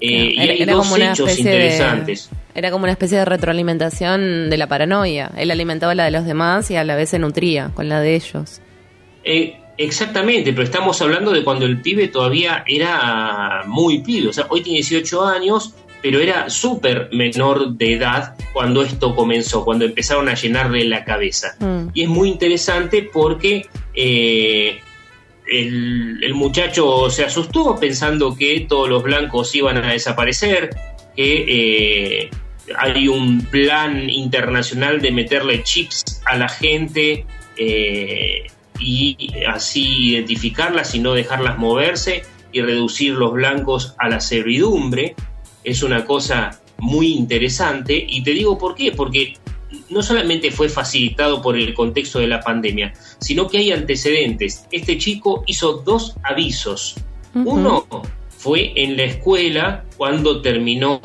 Eh, 0.00 0.34
y 0.34 0.40
hay 0.40 0.64
dos 0.64 0.98
hechos 0.98 1.38
interesantes. 1.38 2.28
Era 2.54 2.70
como 2.70 2.84
una 2.84 2.92
especie 2.92 3.18
de 3.18 3.24
retroalimentación 3.24 4.48
de 4.48 4.56
la 4.56 4.68
paranoia. 4.68 5.30
Él 5.36 5.50
alimentaba 5.50 5.94
la 5.94 6.04
de 6.04 6.12
los 6.12 6.24
demás 6.24 6.70
y 6.70 6.76
a 6.76 6.84
la 6.84 6.94
vez 6.94 7.10
se 7.10 7.18
nutría 7.18 7.70
con 7.74 7.88
la 7.88 8.00
de 8.00 8.14
ellos. 8.14 8.60
Eh, 9.24 9.56
exactamente, 9.76 10.52
pero 10.52 10.62
estamos 10.62 11.00
hablando 11.02 11.32
de 11.32 11.42
cuando 11.42 11.66
el 11.66 11.80
pibe 11.80 12.08
todavía 12.08 12.64
era 12.66 13.62
muy 13.66 13.98
pibe. 13.98 14.28
O 14.28 14.32
sea, 14.32 14.46
hoy 14.50 14.62
tiene 14.62 14.76
18 14.78 15.24
años, 15.26 15.74
pero 16.00 16.20
era 16.20 16.48
súper 16.48 17.08
menor 17.12 17.70
de 17.70 17.94
edad 17.94 18.36
cuando 18.52 18.82
esto 18.82 19.16
comenzó, 19.16 19.64
cuando 19.64 19.84
empezaron 19.84 20.28
a 20.28 20.34
llenarle 20.34 20.84
la 20.84 21.04
cabeza. 21.04 21.56
Mm. 21.58 21.88
Y 21.92 22.02
es 22.02 22.08
muy 22.08 22.28
interesante 22.28 23.08
porque 23.12 23.66
eh, 23.94 24.78
el, 25.46 26.34
muchacho 26.34 27.10
se 27.10 27.24
asustó 27.24 27.76
pensando 27.80 28.36
que 28.36 28.66
todos 28.68 28.88
los 28.88 29.02
blancos 29.02 29.54
iban 29.54 29.78
a 29.78 29.92
desaparecer, 29.92 30.70
que 31.16 31.44
eh, 32.22 32.30
hay 32.78 33.08
un 33.08 33.42
plan 33.46 34.08
internacional 34.08 35.00
de 35.00 35.10
meterle 35.10 35.62
chips 35.62 36.22
a 36.24 36.36
la 36.36 36.48
gente 36.48 37.26
eh, 37.56 38.46
y 38.78 39.16
así 39.46 40.12
identificarlas 40.12 40.94
y 40.94 41.00
no 41.00 41.14
dejarlas 41.14 41.58
moverse 41.58 42.24
y 42.52 42.62
reducir 42.62 43.14
los 43.14 43.32
blancos 43.32 43.94
a 43.98 44.08
la 44.08 44.20
servidumbre. 44.20 45.14
Es 45.62 45.82
una 45.82 46.04
cosa 46.04 46.60
muy 46.78 47.14
interesante 47.14 48.04
y 48.08 48.22
te 48.22 48.32
digo 48.32 48.58
por 48.58 48.74
qué, 48.74 48.92
porque 48.92 49.34
no 49.90 50.02
solamente 50.02 50.50
fue 50.50 50.68
facilitado 50.68 51.42
por 51.42 51.56
el 51.56 51.74
contexto 51.74 52.18
de 52.18 52.28
la 52.28 52.40
pandemia, 52.40 52.94
sino 53.18 53.48
que 53.48 53.58
hay 53.58 53.72
antecedentes. 53.72 54.66
Este 54.70 54.98
chico 54.98 55.44
hizo 55.46 55.74
dos 55.84 56.16
avisos. 56.22 56.96
Uno 57.34 57.86
fue 58.44 58.74
en 58.76 58.98
la 58.98 59.04
escuela 59.04 59.86
cuando 59.96 60.42
terminó 60.42 61.00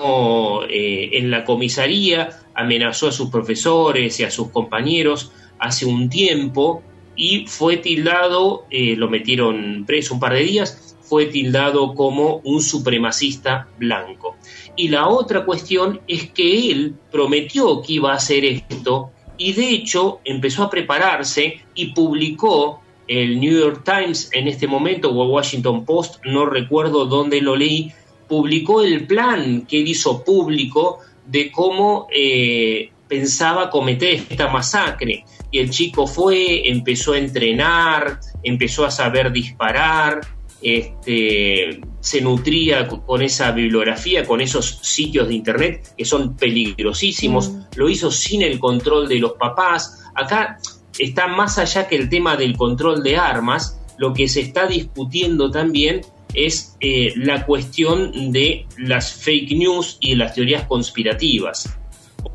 eh, 0.69 1.11
en 1.13 1.31
la 1.31 1.45
comisaría, 1.45 2.31
amenazó 2.53 3.07
a 3.07 3.13
sus 3.13 3.29
profesores 3.29 4.19
y 4.19 4.25
a 4.25 4.29
sus 4.29 4.49
compañeros 4.49 5.31
hace 5.57 5.85
un 5.85 6.09
tiempo 6.09 6.83
y 7.15 7.47
fue 7.47 7.77
tildado, 7.77 8.65
eh, 8.69 8.97
lo 8.97 9.09
metieron 9.09 9.85
preso 9.87 10.15
un 10.15 10.19
par 10.19 10.33
de 10.33 10.43
días, 10.43 10.97
fue 10.99 11.27
tildado 11.27 11.95
como 11.95 12.41
un 12.43 12.61
supremacista 12.61 13.69
blanco. 13.77 14.35
Y 14.75 14.89
la 14.89 15.07
otra 15.07 15.45
cuestión 15.45 16.01
es 16.09 16.29
que 16.31 16.69
él 16.69 16.95
prometió 17.09 17.81
que 17.81 17.93
iba 17.93 18.11
a 18.11 18.17
hacer 18.17 18.43
esto 18.43 19.11
y 19.37 19.53
de 19.53 19.69
hecho 19.69 20.19
empezó 20.25 20.63
a 20.63 20.69
prepararse 20.69 21.61
y 21.73 21.93
publicó 21.93 22.81
el 23.09 23.39
New 23.39 23.59
York 23.59 23.81
Times 23.83 24.29
en 24.33 24.47
este 24.47 24.67
momento 24.67 25.09
o 25.09 25.23
el 25.23 25.31
Washington 25.31 25.83
Post, 25.83 26.23
no 26.25 26.45
recuerdo 26.45 27.05
dónde 27.05 27.41
lo 27.41 27.55
leí, 27.55 27.91
publicó 28.27 28.83
el 28.83 29.07
plan 29.07 29.65
que 29.67 29.81
él 29.81 29.87
hizo 29.87 30.23
público 30.23 30.99
de 31.25 31.51
cómo 31.51 32.07
eh, 32.15 32.91
pensaba 33.07 33.71
cometer 33.71 34.21
esta 34.29 34.47
masacre. 34.47 35.25
Y 35.51 35.57
el 35.57 35.71
chico 35.71 36.05
fue, 36.05 36.69
empezó 36.69 37.13
a 37.13 37.17
entrenar, 37.17 38.19
empezó 38.43 38.85
a 38.85 38.91
saber 38.91 39.31
disparar, 39.31 40.21
este, 40.61 41.81
se 41.99 42.21
nutría 42.21 42.87
con 42.87 43.23
esa 43.23 43.51
bibliografía, 43.51 44.23
con 44.23 44.39
esos 44.39 44.79
sitios 44.83 45.27
de 45.27 45.33
internet 45.33 45.93
que 45.97 46.05
son 46.05 46.35
peligrosísimos, 46.35 47.49
mm. 47.49 47.61
lo 47.75 47.89
hizo 47.89 48.11
sin 48.11 48.43
el 48.43 48.59
control 48.59 49.07
de 49.07 49.17
los 49.17 49.33
papás. 49.33 50.03
Acá 50.13 50.59
está 50.99 51.27
más 51.27 51.57
allá 51.57 51.87
que 51.87 51.95
el 51.95 52.09
tema 52.09 52.37
del 52.37 52.55
control 52.55 53.01
de 53.01 53.17
armas, 53.17 53.79
lo 53.97 54.13
que 54.13 54.27
se 54.27 54.41
está 54.41 54.67
discutiendo 54.67 55.49
también 55.49 56.01
es 56.33 56.75
eh, 56.79 57.13
la 57.15 57.45
cuestión 57.45 58.31
de 58.31 58.67
las 58.77 59.13
fake 59.13 59.51
news 59.51 59.97
y 59.99 60.11
de 60.11 60.17
las 60.17 60.35
teorías 60.35 60.63
conspirativas. 60.67 61.77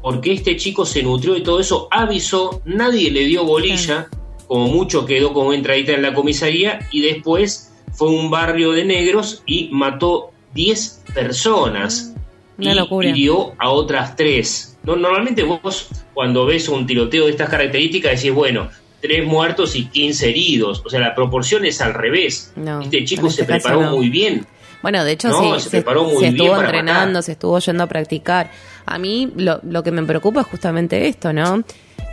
Porque 0.02 0.32
este 0.32 0.56
chico 0.56 0.84
se 0.84 1.02
nutrió 1.02 1.34
de 1.34 1.42
todo 1.42 1.60
eso, 1.60 1.88
avisó, 1.90 2.62
nadie 2.64 3.10
le 3.10 3.24
dio 3.26 3.44
bolilla, 3.44 4.08
como 4.46 4.68
mucho 4.68 5.06
quedó 5.06 5.32
como 5.32 5.52
entradita 5.52 5.92
en 5.92 6.02
la 6.02 6.14
comisaría 6.14 6.86
y 6.90 7.02
después 7.02 7.72
fue 7.92 8.08
un 8.08 8.30
barrio 8.30 8.72
de 8.72 8.84
negros 8.84 9.42
y 9.46 9.68
mató 9.72 10.30
10 10.54 11.04
personas 11.14 12.14
y 12.58 12.68
hirió 13.06 13.52
a 13.58 13.70
otras 13.70 14.16
3. 14.16 14.73
No, 14.84 14.96
normalmente 14.96 15.42
vos 15.42 15.88
cuando 16.12 16.46
ves 16.46 16.68
un 16.68 16.86
tiroteo 16.86 17.24
de 17.24 17.32
estas 17.32 17.48
características 17.48 18.16
decís, 18.16 18.32
bueno, 18.32 18.68
3 19.00 19.26
muertos 19.26 19.76
y 19.76 19.86
15 19.86 20.30
heridos. 20.30 20.82
O 20.84 20.88
sea, 20.88 21.00
la 21.00 21.14
proporción 21.14 21.64
es 21.64 21.80
al 21.80 21.94
revés. 21.94 22.52
este 22.82 23.04
chico 23.04 23.28
se 23.28 23.42
este 23.42 23.52
preparó 23.52 23.82
muy 23.82 24.08
bien. 24.08 24.46
Bueno, 24.82 25.02
de 25.04 25.12
hecho, 25.12 25.30
sí, 25.32 25.60
se, 25.60 25.70
preparó 25.70 26.04
muy 26.04 26.20
se 26.20 26.28
estuvo 26.28 26.60
entrenando, 26.60 27.22
se 27.22 27.32
estuvo 27.32 27.58
yendo 27.58 27.84
a 27.84 27.86
practicar. 27.86 28.50
A 28.84 28.98
mí 28.98 29.32
lo, 29.36 29.60
lo, 29.62 29.82
que 29.82 29.90
me 29.90 30.02
preocupa 30.04 30.42
es 30.42 30.46
justamente 30.46 31.08
esto, 31.08 31.32
¿no? 31.32 31.64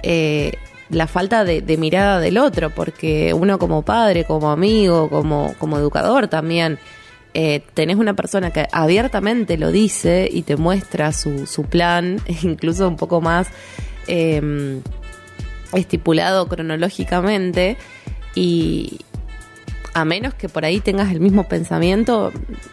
Eh, 0.03 0.53
la 0.89 1.07
falta 1.07 1.43
de, 1.43 1.61
de 1.61 1.77
mirada 1.77 2.19
del 2.19 2.37
otro, 2.37 2.69
porque 2.69 3.33
uno 3.33 3.59
como 3.59 3.81
padre, 3.81 4.25
como 4.25 4.51
amigo, 4.51 5.09
como, 5.09 5.53
como 5.59 5.77
educador 5.77 6.27
también, 6.27 6.79
eh, 7.33 7.63
tenés 7.73 7.97
una 7.97 8.13
persona 8.13 8.51
que 8.51 8.67
abiertamente 8.71 9.57
lo 9.57 9.71
dice 9.71 10.29
y 10.31 10.41
te 10.41 10.57
muestra 10.57 11.13
su, 11.13 11.47
su 11.47 11.63
plan, 11.63 12.19
incluso 12.43 12.87
un 12.87 12.97
poco 12.97 13.21
más 13.21 13.47
eh, 14.07 14.81
estipulado 15.73 16.47
cronológicamente, 16.47 17.77
y 18.35 18.99
a 19.93 20.05
menos 20.05 20.33
que 20.33 20.47
por 20.49 20.65
ahí 20.65 20.79
tengas 20.79 21.11
el 21.11 21.19
mismo 21.19 21.47
pensamiento, 21.47 22.31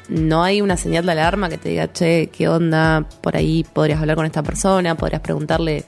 no 0.09 0.45
hay 0.45 0.61
una 0.61 0.77
señal 0.77 1.07
de 1.07 1.13
alarma 1.13 1.49
que 1.49 1.59
te 1.59 1.69
diga, 1.71 1.93
che, 1.93 2.29
¿qué 2.29 2.49
onda? 2.49 3.09
Por 3.21 3.37
ahí 3.37 3.65
podrías 3.73 4.01
hablar 4.01 4.17
con 4.17 4.27
esta 4.27 4.43
persona, 4.43 4.95
podrías 4.95 5.21
preguntarle 5.21 5.85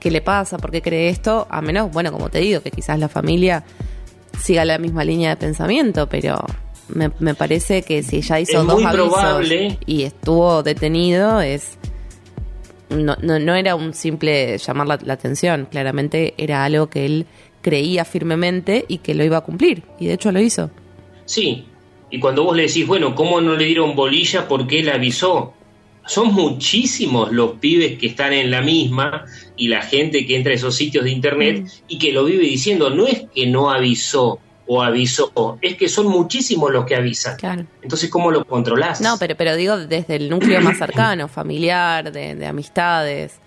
qué 0.00 0.10
le 0.10 0.22
pasa, 0.22 0.56
por 0.58 0.70
qué 0.70 0.80
cree 0.80 1.08
esto, 1.08 1.46
a 1.50 1.60
menos, 1.60 1.90
bueno, 1.92 2.12
como 2.12 2.30
te 2.30 2.38
digo, 2.38 2.62
que 2.62 2.70
quizás 2.70 2.98
la 2.98 3.08
familia 3.08 3.64
siga 4.40 4.64
la 4.64 4.78
misma 4.78 5.04
línea 5.04 5.30
de 5.30 5.36
pensamiento, 5.36 6.08
pero 6.08 6.44
me, 6.88 7.10
me 7.18 7.34
parece 7.34 7.82
que 7.82 8.02
si 8.02 8.20
ya 8.20 8.40
hizo 8.40 8.60
Es 8.60 8.66
dos 8.66 8.74
muy 8.74 8.84
avisos 8.84 9.08
probable. 9.12 9.78
y 9.86 10.02
estuvo 10.02 10.62
detenido, 10.62 11.40
es 11.40 11.78
no, 12.90 13.16
no, 13.22 13.38
no 13.38 13.54
era 13.54 13.74
un 13.74 13.94
simple 13.94 14.58
llamar 14.58 14.86
la, 14.86 14.98
la 15.02 15.14
atención, 15.14 15.66
claramente 15.70 16.34
era 16.36 16.64
algo 16.64 16.88
que 16.88 17.06
él 17.06 17.26
creía 17.62 18.04
firmemente 18.04 18.84
y 18.88 18.98
que 18.98 19.14
lo 19.14 19.24
iba 19.24 19.38
a 19.38 19.40
cumplir, 19.40 19.82
y 19.98 20.06
de 20.06 20.14
hecho 20.14 20.30
lo 20.30 20.40
hizo. 20.40 20.70
Sí, 21.24 21.64
y 22.10 22.20
cuando 22.20 22.44
vos 22.44 22.56
le 22.56 22.64
decís, 22.66 22.86
bueno, 22.86 23.14
¿cómo 23.14 23.40
no 23.40 23.56
le 23.56 23.64
dieron 23.64 23.96
bolilla? 23.96 24.46
porque 24.46 24.80
él 24.80 24.90
avisó? 24.90 25.54
Son 26.06 26.34
muchísimos 26.34 27.32
los 27.32 27.52
pibes 27.52 27.98
que 27.98 28.08
están 28.08 28.34
en 28.34 28.50
la 28.50 28.60
misma 28.60 29.24
y 29.56 29.68
la 29.68 29.80
gente 29.80 30.26
que 30.26 30.36
entra 30.36 30.52
a 30.52 30.56
esos 30.56 30.74
sitios 30.74 31.04
de 31.04 31.10
internet 31.10 31.66
y 31.88 31.98
que 31.98 32.12
lo 32.12 32.26
vive 32.26 32.44
diciendo, 32.44 32.90
no 32.90 33.06
es 33.06 33.22
que 33.34 33.46
no 33.46 33.70
avisó 33.70 34.38
o 34.66 34.82
avisó, 34.82 35.58
es 35.60 35.76
que 35.76 35.88
son 35.88 36.06
muchísimos 36.06 36.72
los 36.72 36.84
que 36.86 36.96
avisan. 36.96 37.36
Claro. 37.36 37.66
Entonces, 37.82 38.10
¿cómo 38.10 38.30
lo 38.30 38.44
controlás? 38.44 39.00
No, 39.00 39.18
pero, 39.18 39.36
pero 39.36 39.56
digo 39.56 39.76
desde 39.76 40.16
el 40.16 40.30
núcleo 40.30 40.60
más 40.60 40.78
cercano, 40.78 41.28
familiar, 41.28 42.12
de, 42.12 42.34
de 42.34 42.46
amistades. 42.46 43.40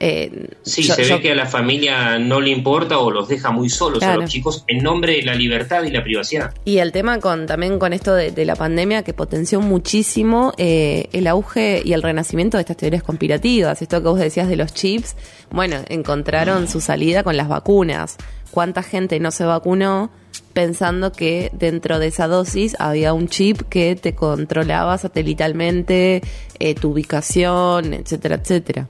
Eh, 0.00 0.48
Sí, 0.62 0.82
yo- 0.82 0.94
se 0.94 1.04
yo- 1.04 1.16
ve 1.16 1.22
que 1.22 1.32
a 1.32 1.34
la 1.34 1.46
familia 1.46 2.18
no 2.18 2.40
le 2.40 2.50
importa 2.50 2.98
o 2.98 3.10
los 3.10 3.28
deja 3.28 3.50
muy 3.50 3.68
solos 3.70 4.02
a 4.02 4.16
los 4.16 4.30
chicos 4.30 4.64
en 4.68 4.82
nombre 4.82 5.14
de 5.16 5.22
la 5.22 5.34
libertad 5.34 5.82
y 5.84 5.90
la 5.90 6.02
privacidad. 6.02 6.52
Y 6.64 6.78
el 6.78 6.92
tema 6.92 7.18
con 7.20 7.46
también 7.46 7.78
con 7.78 7.92
esto 7.92 8.14
de, 8.14 8.30
de 8.30 8.44
la 8.44 8.56
pandemia 8.56 9.02
que 9.02 9.14
potenció 9.14 9.60
muchísimo 9.60 10.52
eh, 10.58 11.08
el 11.12 11.26
auge 11.26 11.82
y 11.84 11.92
el 11.92 12.02
renacimiento 12.02 12.56
de 12.56 12.62
estas 12.62 12.76
teorías 12.76 13.02
conspirativas. 13.02 13.80
Esto 13.82 14.02
que 14.02 14.08
vos 14.08 14.18
decías 14.18 14.48
de 14.48 14.56
los 14.56 14.72
chips, 14.74 15.16
bueno, 15.50 15.76
encontraron 15.88 16.68
su 16.68 16.80
salida 16.80 17.22
con 17.22 17.36
las 17.36 17.48
vacunas. 17.48 18.16
¿Cuánta 18.50 18.82
gente 18.82 19.20
no 19.20 19.30
se 19.30 19.44
vacunó 19.44 20.10
pensando 20.52 21.12
que 21.12 21.50
dentro 21.52 21.98
de 21.98 22.06
esa 22.08 22.26
dosis 22.26 22.74
había 22.78 23.12
un 23.12 23.28
chip 23.28 23.62
que 23.68 23.96
te 23.96 24.14
controlaba 24.14 24.96
satelitalmente 24.98 26.22
eh, 26.58 26.74
tu 26.74 26.90
ubicación, 26.92 27.92
etcétera, 27.94 28.36
etcétera? 28.36 28.86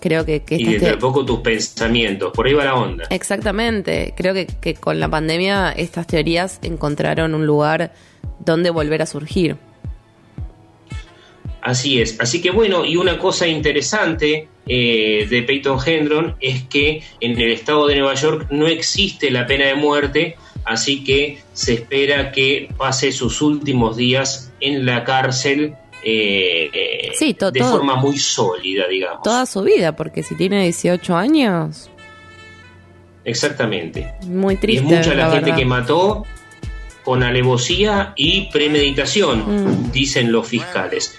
Creo 0.00 0.24
que, 0.24 0.42
que 0.44 0.54
Y 0.56 0.58
estas 0.60 0.70
dentro 0.72 0.88
de 0.88 0.94
te- 0.94 1.00
poco 1.00 1.24
tus 1.24 1.40
pensamientos, 1.40 2.32
por 2.32 2.46
ahí 2.46 2.54
va 2.54 2.64
la 2.64 2.74
onda. 2.74 3.04
Exactamente. 3.10 4.14
Creo 4.16 4.32
que, 4.34 4.46
que 4.46 4.74
con 4.74 5.00
la 5.00 5.08
pandemia 5.08 5.72
estas 5.72 6.06
teorías 6.06 6.60
encontraron 6.62 7.34
un 7.34 7.46
lugar 7.46 7.92
donde 8.38 8.70
volver 8.70 9.02
a 9.02 9.06
surgir. 9.06 9.56
Así 11.62 12.00
es. 12.00 12.20
Así 12.20 12.40
que 12.40 12.50
bueno, 12.50 12.84
y 12.84 12.96
una 12.96 13.18
cosa 13.18 13.46
interesante 13.48 14.48
eh, 14.66 15.26
de 15.28 15.42
Peyton 15.42 15.78
Hendron 15.84 16.36
es 16.40 16.62
que 16.64 17.02
en 17.20 17.38
el 17.40 17.50
estado 17.50 17.86
de 17.88 17.96
Nueva 17.96 18.14
York 18.14 18.46
no 18.50 18.66
existe 18.68 19.30
la 19.30 19.46
pena 19.46 19.66
de 19.66 19.74
muerte, 19.74 20.36
así 20.64 21.02
que 21.04 21.38
se 21.52 21.74
espera 21.74 22.30
que 22.30 22.68
pase 22.76 23.10
sus 23.12 23.42
últimos 23.42 23.96
días 23.96 24.52
en 24.60 24.86
la 24.86 25.04
cárcel 25.04 25.74
eh, 26.02 26.70
eh, 26.72 27.10
Sí, 27.14 27.34
to- 27.34 27.50
de 27.50 27.60
todo. 27.60 27.72
forma 27.72 27.96
muy 27.96 28.18
sólida, 28.18 28.86
digamos. 28.88 29.22
Toda 29.22 29.46
su 29.46 29.62
vida, 29.62 29.94
porque 29.96 30.22
si 30.22 30.34
tiene 30.36 30.62
18 30.64 31.16
años, 31.16 31.90
Exactamente. 33.24 34.14
muy 34.26 34.54
Y 34.54 34.56
triste. 34.58 34.84
es 34.86 34.90
mucha 34.98 35.14
la, 35.14 35.24
gente 35.30 35.40
verdad. 35.46 35.56
que 35.56 35.64
mató 35.64 36.24
con 37.04 37.22
alevosía 37.22 38.12
y 38.16 38.50
premeditación, 38.50 39.88
Mm. 39.88 39.92
dicen 39.92 40.30
los 40.32 40.46
fiscales. 40.46 41.18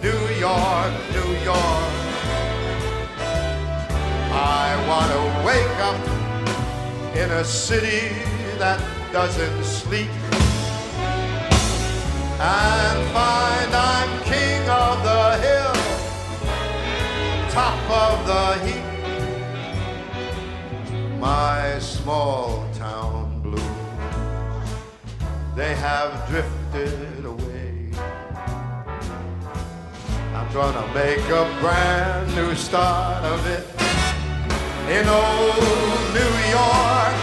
New 0.00 0.28
York, 0.38 0.92
New 1.12 1.30
York. 1.42 1.92
I 4.30 4.66
want 4.86 5.10
to 5.10 5.22
wake 5.44 5.78
up 5.90 6.00
in 7.16 7.28
a 7.32 7.44
city 7.44 8.14
that 8.58 8.80
doesn't 9.12 9.64
sleep 9.64 10.10
and 12.40 12.98
find 13.10 13.74
I'm 13.74 14.22
king 14.22 14.62
of 14.70 15.02
the 15.02 15.36
hill, 15.42 15.74
top 17.50 17.90
of 17.90 18.24
the 18.30 18.54
heap. 18.64 18.86
My 21.18 21.76
small 21.80 22.64
town 22.74 23.40
blues, 23.42 23.60
they 25.56 25.74
have 25.74 26.28
drifted 26.28 27.17
I'm 30.48 30.54
gonna 30.54 30.94
make 30.94 31.18
a 31.28 31.44
brand 31.60 32.34
new 32.34 32.54
start 32.54 33.22
of 33.22 33.46
it 33.48 33.66
in 34.88 35.06
old 35.06 35.60
New 36.16 36.34
York. 36.56 37.16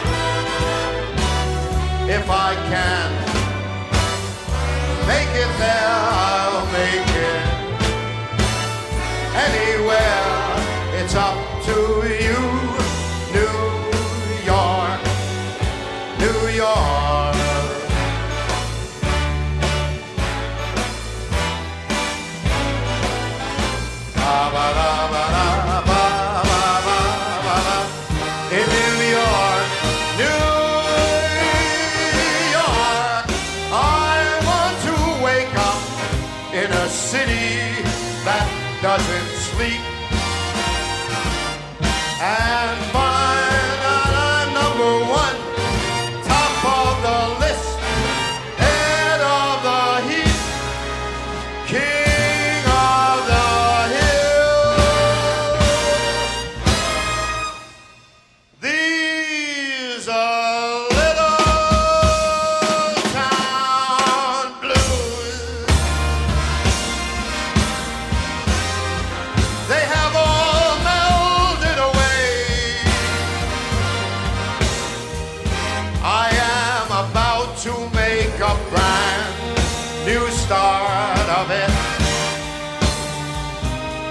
If 2.07 2.29
I 2.29 2.53
can 2.69 3.09
make 5.07 5.31
it 5.43 5.51
there, 5.57 5.89
I'll 6.21 6.67
make 6.71 7.09
it 7.25 7.41
anywhere. 9.47 11.01
It's 11.01 11.15
up 11.15 11.35
to 11.65 11.77
you, 12.05 12.24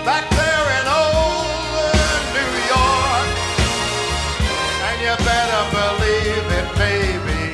back 0.05 0.29
there 0.31 0.67
in 0.79 0.87
old 0.87 1.97
New 2.37 2.53
York. 2.75 3.29
And 4.87 4.97
you 5.01 5.15
better 5.25 5.63
believe 5.81 6.47
it, 6.61 6.69
baby. 6.77 7.45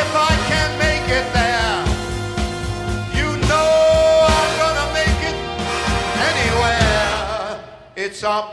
If 0.00 0.10
I 0.14 0.32
can 0.50 0.70
make 0.78 1.06
it 1.10 1.26
there, 1.34 1.82
you 3.18 3.28
know 3.48 3.70
I'm 4.38 4.52
gonna 4.62 4.88
make 4.94 5.20
it 5.30 5.38
anywhere. 6.30 7.60
It's 7.96 8.22
you. 8.22 8.49